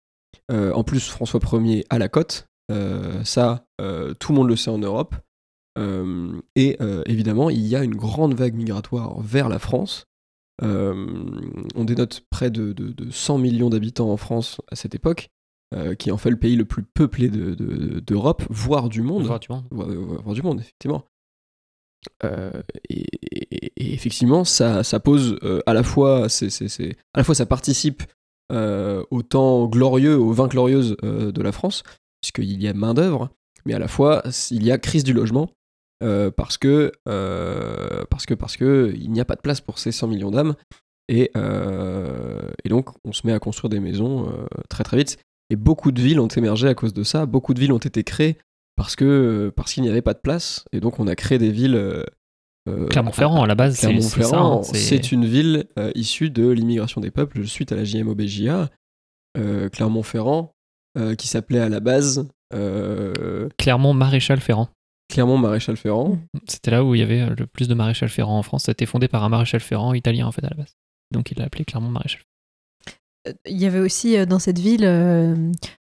En 0.50 0.82
plus, 0.82 1.08
François 1.08 1.40
Ier 1.60 1.84
à 1.90 1.98
la 1.98 2.08
côte, 2.08 2.48
ça, 3.24 3.66
tout 4.18 4.32
le 4.32 4.34
monde 4.34 4.48
le 4.48 4.56
sait 4.56 4.70
en 4.70 4.78
Europe. 4.78 5.14
Et 6.56 6.78
évidemment, 7.06 7.50
il 7.50 7.66
y 7.66 7.76
a 7.76 7.84
une 7.84 7.94
grande 7.94 8.34
vague 8.34 8.54
migratoire 8.54 9.20
vers 9.20 9.48
la 9.50 9.58
France. 9.58 10.06
On 10.62 11.84
dénote 11.84 12.22
près 12.30 12.50
de, 12.50 12.72
de- 12.72 12.92
de 12.92 13.10
100 13.10 13.38
millions 13.38 13.70
d'habitants 13.70 14.10
en 14.10 14.16
France 14.16 14.60
à 14.70 14.76
cette 14.76 14.94
époque, 14.94 15.28
euh, 15.74 15.94
qui 15.94 16.10
en 16.10 16.16
fait 16.16 16.30
le 16.30 16.38
pays 16.38 16.56
le 16.56 16.64
plus 16.64 16.82
peuplé 16.82 17.28
de- 17.28 17.54
de- 17.54 18.00
d'Europe, 18.00 18.42
voire 18.50 18.88
du 18.88 19.02
monde 19.02 19.24
Voir, 19.24 19.40
tu 19.40 19.48
vois. 19.48 19.64
voir, 19.70 19.88
voir 19.88 20.34
du 20.34 20.42
monde, 20.42 20.60
effectivement. 20.60 21.04
Euh, 22.24 22.62
et, 22.88 23.06
effectivement, 23.76 24.44
ça, 24.44 24.82
pose 25.00 25.38
euh, 25.42 25.60
à 25.66 25.74
la 25.74 25.82
fois, 25.82 26.26
à 26.26 27.18
la 27.18 27.24
fois 27.24 27.34
ça 27.34 27.46
participe 27.46 28.02
euh, 28.52 29.04
au 29.10 29.22
temps 29.22 29.66
glorieux, 29.66 30.16
aux 30.16 30.32
vins 30.32 30.48
glorieuses 30.48 30.96
de 31.02 31.42
la 31.42 31.52
France, 31.52 31.82
puisqu'il 32.20 32.62
y 32.62 32.68
a 32.68 32.74
main 32.74 32.94
d'œuvre, 32.94 33.30
mais 33.66 33.74
à 33.74 33.78
la 33.78 33.88
fois 33.88 34.22
il 34.50 34.64
y 34.64 34.72
a 34.72 34.78
crise 34.78 35.04
du 35.04 35.12
logement 35.12 35.50
parce 36.00 36.58
que 36.58 36.92
parce 37.04 38.26
que 38.26 38.34
parce 38.34 38.56
que 38.56 38.92
il 38.96 39.10
n'y 39.10 39.20
a 39.20 39.24
pas 39.24 39.36
de 39.36 39.40
place 39.40 39.60
pour 39.60 39.78
ces 39.78 39.92
100 39.92 40.08
millions 40.08 40.30
d'âmes 40.30 40.54
et, 41.08 41.30
donc 42.68 42.90
on 43.04 43.12
se 43.12 43.26
met 43.26 43.32
à 43.32 43.38
construire 43.38 43.70
des 43.70 43.80
maisons 43.80 44.32
très 44.68 44.84
très 44.84 44.96
vite. 44.96 45.18
Et 45.50 45.56
beaucoup 45.56 45.92
de 45.92 46.02
villes 46.02 46.20
ont 46.20 46.28
émergé 46.28 46.68
à 46.68 46.74
cause 46.74 46.92
de 46.92 47.02
ça 47.02 47.26
beaucoup 47.26 47.54
de 47.54 47.60
villes 47.60 47.72
ont 47.72 47.78
été 47.78 48.04
créées 48.04 48.36
parce 48.78 48.96
que 48.96 49.52
parce 49.54 49.74
qu'il 49.74 49.82
n'y 49.82 49.90
avait 49.90 50.00
pas 50.02 50.14
de 50.14 50.20
place 50.20 50.64
et 50.72 50.80
donc 50.80 50.98
on 51.00 51.06
a 51.06 51.14
créé 51.14 51.36
des 51.36 51.50
villes 51.50 51.74
euh, 51.74 52.02
euh, 52.68 52.86
Clermont-Ferrand, 52.86 53.42
à 53.42 53.46
la 53.46 53.54
base. 53.54 53.78
Clermont-Ferrand, 53.78 54.60
hein, 54.60 54.62
c'est- 54.62 54.78
c'est 54.78 55.12
une 55.12 55.26
ville 55.26 55.66
euh, 55.78 55.90
issue 55.94 56.30
de 56.30 56.48
l'immigration 56.48 57.00
des 57.00 57.10
peuples 57.10 57.46
suite 57.46 57.72
à 57.72 57.76
la 57.76 57.84
JMOBJA. 57.84 58.70
Euh, 59.36 59.68
Clermont-Ferrand, 59.68 60.52
euh, 60.96 61.14
qui 61.14 61.28
s'appelait 61.28 61.60
à 61.60 61.68
la 61.68 61.80
base 61.80 62.26
euh, 62.54 63.48
Clermont 63.58 63.92
Maréchal 63.92 64.40
Ferrand. 64.40 64.68
Clermont-Maréchal 65.12 65.76
Ferrand. 65.76 66.18
C'était 66.46 66.70
là 66.70 66.84
où 66.84 66.94
il 66.94 66.98
y 67.00 67.02
avait 67.02 67.20
euh, 67.22 67.34
le 67.38 67.46
plus 67.46 67.68
de 67.68 67.74
maréchal 67.74 68.08
Ferrand 68.08 68.38
en 68.38 68.42
France. 68.42 68.64
Ça 68.64 68.70
a 68.70 68.72
été 68.74 68.84
fondé 68.86 69.08
par 69.08 69.24
un 69.24 69.28
maréchal 69.28 69.60
Ferrand 69.60 69.92
italien 69.94 70.26
en 70.26 70.32
fait 70.32 70.44
à 70.44 70.50
la 70.50 70.56
base. 70.56 70.76
Donc 71.10 71.30
il 71.30 71.38
l'a 71.38 71.44
appelé 71.44 71.64
Clermont 71.64 71.90
Maréchal. 71.90 72.20
Il 73.46 73.56
y 73.58 73.66
avait 73.66 73.80
aussi 73.80 74.16
euh, 74.16 74.26
dans 74.26 74.38
cette 74.38 74.58
ville, 74.58 74.84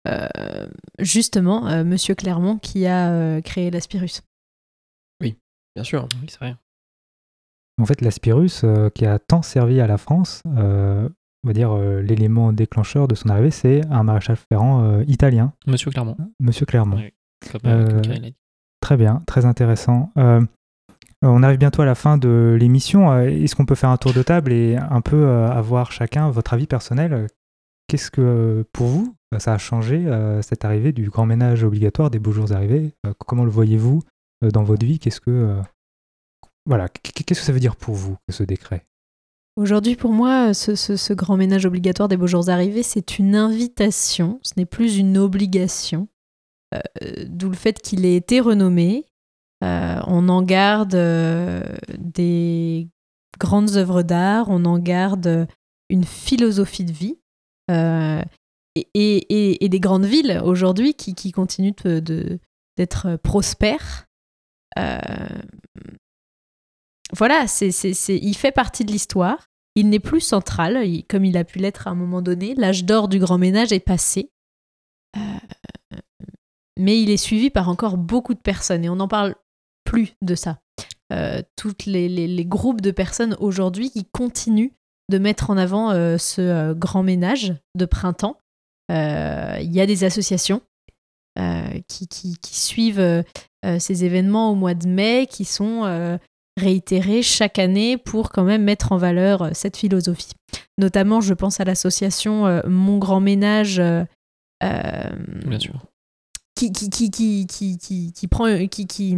euh, 0.07 0.67
justement, 0.99 1.67
euh, 1.67 1.83
Monsieur 1.83 2.15
Clermont 2.15 2.57
qui 2.57 2.85
a 2.85 3.11
euh, 3.11 3.41
créé 3.41 3.71
l'Aspirus. 3.71 4.21
Bien 5.75 5.83
sûr. 5.83 6.09
Oui, 6.19 6.27
c'est 6.27 6.39
vrai. 6.39 6.55
En 7.79 7.85
fait, 7.85 8.01
l'Aspirus, 8.01 8.63
euh, 8.63 8.89
qui 8.89 9.05
a 9.05 9.19
tant 9.19 9.41
servi 9.41 9.79
à 9.79 9.87
la 9.87 9.97
France, 9.97 10.41
euh, 10.57 11.07
on 11.43 11.47
va 11.47 11.53
dire 11.53 11.71
euh, 11.71 12.01
l'élément 12.01 12.51
déclencheur 12.51 13.07
de 13.07 13.15
son 13.15 13.29
arrivée, 13.29 13.51
c'est 13.51 13.85
un 13.89 14.03
maréchal 14.03 14.35
ferrant 14.35 14.83
euh, 14.83 15.03
italien, 15.07 15.53
Monsieur 15.67 15.91
Clermont. 15.91 16.17
Monsieur 16.41 16.65
Clermont. 16.65 16.97
Oui. 16.97 17.13
Comme, 17.51 17.61
comme. 17.61 18.01
Très 18.81 18.97
bien, 18.97 19.21
très 19.27 19.45
intéressant. 19.45 20.11
Euh, 20.17 20.43
on 21.21 21.43
arrive 21.43 21.59
bientôt 21.59 21.83
à 21.83 21.85
la 21.85 21.95
fin 21.95 22.17
de 22.17 22.57
l'émission. 22.59 23.17
Est-ce 23.21 23.55
qu'on 23.55 23.65
peut 23.65 23.75
faire 23.75 23.91
un 23.91 23.97
tour 23.97 24.13
de 24.13 24.23
table 24.23 24.51
et 24.51 24.75
un 24.75 25.01
peu 25.01 25.27
avoir 25.27 25.91
chacun 25.91 26.29
votre 26.31 26.53
avis 26.53 26.67
personnel? 26.67 27.27
Qu'est-ce 27.87 28.09
que, 28.11 28.65
pour 28.73 28.87
vous, 28.87 29.15
ça 29.37 29.53
a 29.53 29.57
changé 29.57 30.07
euh, 30.07 30.41
cette 30.41 30.65
arrivée 30.65 30.91
du 30.91 31.09
grand 31.09 31.25
ménage 31.25 31.63
obligatoire 31.63 32.09
des 32.09 32.17
beaux 32.19 32.31
jours 32.31 32.51
arrivés 32.51 32.93
Euh, 33.05 33.13
Comment 33.27 33.43
le 33.45 33.51
voyez-vous 33.51 34.01
euh, 34.43 34.49
dans 34.51 34.63
votre 34.63 34.85
vie? 34.85 34.97
Qu'est-ce 34.99 35.21
que, 35.21 35.29
euh, 35.29 35.61
voilà, 36.65 36.89
qu- 36.89 37.11
qu'est-ce 37.23 37.39
que 37.41 37.45
ça 37.45 37.51
veut 37.53 37.59
dire 37.59 37.75
pour 37.75 37.93
vous 37.95 38.17
ce 38.31 38.43
décret? 38.43 38.85
Aujourd'hui, 39.55 39.95
pour 39.95 40.13
moi, 40.13 40.53
ce 40.53 41.13
grand 41.13 41.35
ménage 41.37 41.65
obligatoire 41.65 42.07
des 42.07 42.15
beaux 42.17 42.27
jours 42.27 42.49
arrivés, 42.49 42.81
c'est 42.83 43.19
une 43.19 43.35
invitation, 43.35 44.39
ce 44.41 44.53
n'est 44.57 44.65
plus 44.65 44.97
une 44.97 45.17
obligation. 45.17 46.07
d'où 47.27 47.49
le 47.49 47.55
fait 47.55 47.79
qu'il 47.81 48.05
ait 48.05 48.15
été 48.15 48.39
renommé. 48.39 49.05
on 49.61 50.29
en 50.29 50.41
garde 50.43 50.95
des 51.97 52.87
grandes 53.37 53.71
œuvres 53.75 54.01
d'art, 54.01 54.45
on 54.49 54.63
en 54.65 54.79
garde 54.79 55.47
une 55.89 56.05
philosophie 56.05 56.85
de 56.85 56.93
vie. 56.93 57.17
Et, 58.75 59.67
des 59.69 59.79
grandes 59.79 60.05
villes 60.05 60.41
aujourd'hui 60.43 60.93
qui, 60.93 61.31
continuent 61.31 61.73
d'être 62.77 63.15
prospères. 63.17 64.07
voilà, 67.15 67.47
c'est, 67.47 67.69
il 68.09 68.33
fait 68.35 68.51
partie 68.51 68.85
de 68.85 68.91
l'histoire. 68.91 69.49
Il 69.75 69.89
n'est 69.89 69.99
plus 69.99 70.21
central, 70.21 70.77
comme 71.07 71.25
il 71.25 71.37
a 71.37 71.43
pu 71.43 71.59
l'être 71.59 71.87
à 71.87 71.91
un 71.91 71.95
moment 71.95 72.21
donné. 72.21 72.55
L'âge 72.55 72.85
d'or 72.85 73.07
du 73.07 73.19
grand 73.19 73.37
ménage 73.37 73.71
est 73.71 73.79
passé. 73.79 74.31
Euh, 75.17 75.97
mais 76.77 77.01
il 77.01 77.09
est 77.09 77.17
suivi 77.17 77.49
par 77.49 77.69
encore 77.69 77.97
beaucoup 77.97 78.33
de 78.33 78.39
personnes 78.39 78.85
et 78.85 78.89
on 78.89 78.95
n'en 78.95 79.07
parle 79.07 79.35
plus 79.83 80.13
de 80.21 80.35
ça. 80.35 80.59
Euh, 81.11 81.41
toutes 81.55 81.85
les, 81.85 82.45
groupes 82.45 82.81
de 82.81 82.91
personnes 82.91 83.35
aujourd'hui 83.39 83.89
qui 83.89 84.05
continuent 84.05 84.71
de 85.09 85.17
mettre 85.17 85.49
en 85.49 85.57
avant 85.57 85.91
euh, 85.91 86.17
ce 86.17 86.73
grand 86.73 87.03
ménage 87.03 87.55
de 87.75 87.85
printemps. 87.85 88.37
Il 88.89 89.71
y 89.71 89.81
a 89.81 89.85
des 89.85 90.03
associations 90.03 90.61
qui, 91.87 92.07
qui, 92.07 92.37
suivent 92.59 93.23
ces 93.77 94.03
événements 94.03 94.51
au 94.51 94.55
mois 94.55 94.73
de 94.73 94.87
mai, 94.87 95.27
qui 95.29 95.45
sont 95.45 96.19
réitéré 96.59 97.23
chaque 97.23 97.57
année 97.57 97.97
pour 97.97 98.29
quand 98.29 98.43
même 98.43 98.63
mettre 98.63 98.91
en 98.91 98.97
valeur 98.97 99.41
euh, 99.41 99.49
cette 99.53 99.77
philosophie. 99.77 100.33
Notamment, 100.77 101.21
je 101.21 101.33
pense 101.33 101.59
à 101.59 101.63
l'association 101.63 102.45
euh, 102.45 102.61
Mon 102.67 102.99
Grand 102.99 103.19
Ménage. 103.19 103.79
Euh, 103.79 104.05
Bien 104.61 105.59
sûr. 105.59 105.85
Qui, 106.55 106.71
qui, 106.71 106.89
qui, 106.89 107.09
qui, 107.09 107.47
qui, 107.47 108.11
qui, 108.11 108.27
prend, 108.27 108.67
qui, 108.67 108.85
qui, 108.85 109.17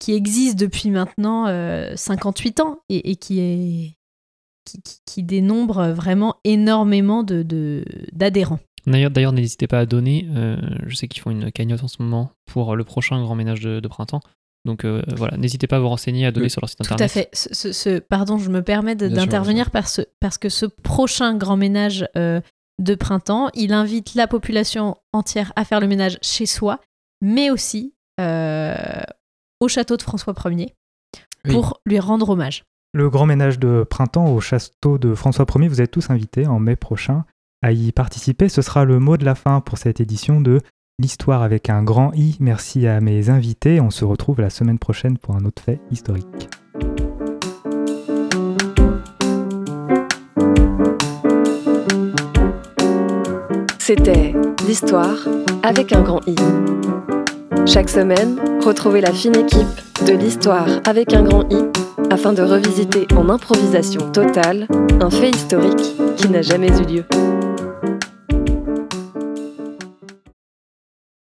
qui 0.00 0.12
existe 0.12 0.58
depuis 0.58 0.90
maintenant 0.90 1.46
58 1.94 2.58
ans 2.58 2.80
et, 2.88 3.14
qui, 3.14 3.38
est, 3.38 3.92
qui, 4.64 4.80
qui, 5.06 5.22
dénombre 5.22 5.90
vraiment 5.90 6.34
énormément 6.42 7.22
d'adhérents. 7.22 7.44
De, 7.44 7.84
d'adhérents. 8.12 8.58
D'ailleurs, 8.86 9.32
n'hésitez 9.32 9.66
pas 9.66 9.80
à 9.80 9.86
donner. 9.86 10.28
je 10.86 10.94
sais 10.94 11.08
qu'ils 11.08 11.22
font 11.22 11.30
une 11.30 11.50
cagnotte 11.50 11.82
en 11.84 11.88
ce 11.88 12.02
moment 12.02 12.32
pour 12.46 12.76
le 12.76 12.84
prochain 12.84 13.20
grand 13.22 13.34
ménage 13.34 13.60
de 13.60 13.88
printemps. 13.88 14.20
Donc 14.64 14.84
euh, 14.84 15.02
voilà, 15.16 15.36
n'hésitez 15.36 15.66
pas 15.66 15.76
à 15.76 15.78
vous 15.78 15.88
renseigner, 15.88 16.24
à 16.24 16.32
donner 16.32 16.48
sur 16.48 16.60
leur 16.62 16.70
site 16.70 16.80
internet. 16.80 16.98
Tout 16.98 17.04
à 17.04 17.08
fait. 17.08 17.28
Ce, 17.32 17.98
pardon, 17.98 18.38
je 18.38 18.50
me 18.50 18.62
permets 18.62 18.94
d'intervenir 18.94 19.70
parce, 19.70 20.00
parce 20.20 20.38
que 20.38 20.48
ce 20.48 20.64
prochain 20.66 21.36
grand 21.36 21.56
ménage 21.56 22.08
euh, 22.16 22.40
de 22.82 22.94
printemps, 22.94 23.50
il 23.54 23.72
invite 23.72 24.14
la 24.14 24.26
population 24.26 24.96
entière 25.12 25.52
à 25.56 25.64
faire 25.64 25.80
le 25.80 25.86
ménage 25.86 26.18
chez 26.22 26.46
soi, 26.46 26.80
mais 27.20 27.50
aussi 27.50 27.94
euh, 28.20 28.74
au 29.60 29.68
château 29.68 29.96
de 29.96 30.02
François 30.02 30.34
Ier 30.46 30.74
pour 31.50 31.80
lui 31.84 31.98
rendre 32.00 32.30
hommage. 32.30 32.64
Le 32.94 33.10
grand 33.10 33.26
ménage 33.26 33.58
de 33.58 33.84
printemps 33.88 34.32
au 34.32 34.40
château 34.40 34.96
de 34.96 35.14
François 35.14 35.44
Ier, 35.56 35.68
vous 35.68 35.82
êtes 35.82 35.90
tous 35.90 36.08
invités 36.08 36.46
en 36.46 36.58
mai 36.58 36.76
prochain 36.76 37.24
à 37.64 37.72
y 37.72 37.92
participer. 37.92 38.50
Ce 38.50 38.60
sera 38.60 38.84
le 38.84 38.98
mot 38.98 39.16
de 39.16 39.24
la 39.24 39.34
fin 39.34 39.60
pour 39.62 39.78
cette 39.78 39.98
édition 39.98 40.42
de 40.42 40.60
l'histoire 40.98 41.42
avec 41.42 41.70
un 41.70 41.82
grand 41.82 42.12
I. 42.12 42.36
Merci 42.38 42.86
à 42.86 43.00
mes 43.00 43.30
invités. 43.30 43.80
On 43.80 43.88
se 43.88 44.04
retrouve 44.04 44.42
la 44.42 44.50
semaine 44.50 44.78
prochaine 44.78 45.16
pour 45.16 45.34
un 45.34 45.46
autre 45.46 45.62
fait 45.62 45.80
historique. 45.90 46.50
C'était 53.78 54.34
l'histoire 54.66 55.16
avec 55.62 55.94
un 55.94 56.02
grand 56.02 56.20
I. 56.26 56.36
Chaque 57.64 57.88
semaine, 57.88 58.38
retrouvez 58.62 59.00
la 59.00 59.12
fine 59.12 59.36
équipe 59.36 60.04
de 60.06 60.12
l'histoire 60.12 60.68
avec 60.86 61.14
un 61.14 61.22
grand 61.22 61.50
I 61.50 61.64
afin 62.10 62.34
de 62.34 62.42
revisiter 62.42 63.06
en 63.16 63.30
improvisation 63.30 64.12
totale 64.12 64.68
un 65.00 65.08
fait 65.10 65.30
historique 65.30 65.96
qui 66.18 66.28
n'a 66.28 66.42
jamais 66.42 66.68
eu 66.68 66.84
lieu. 66.96 67.04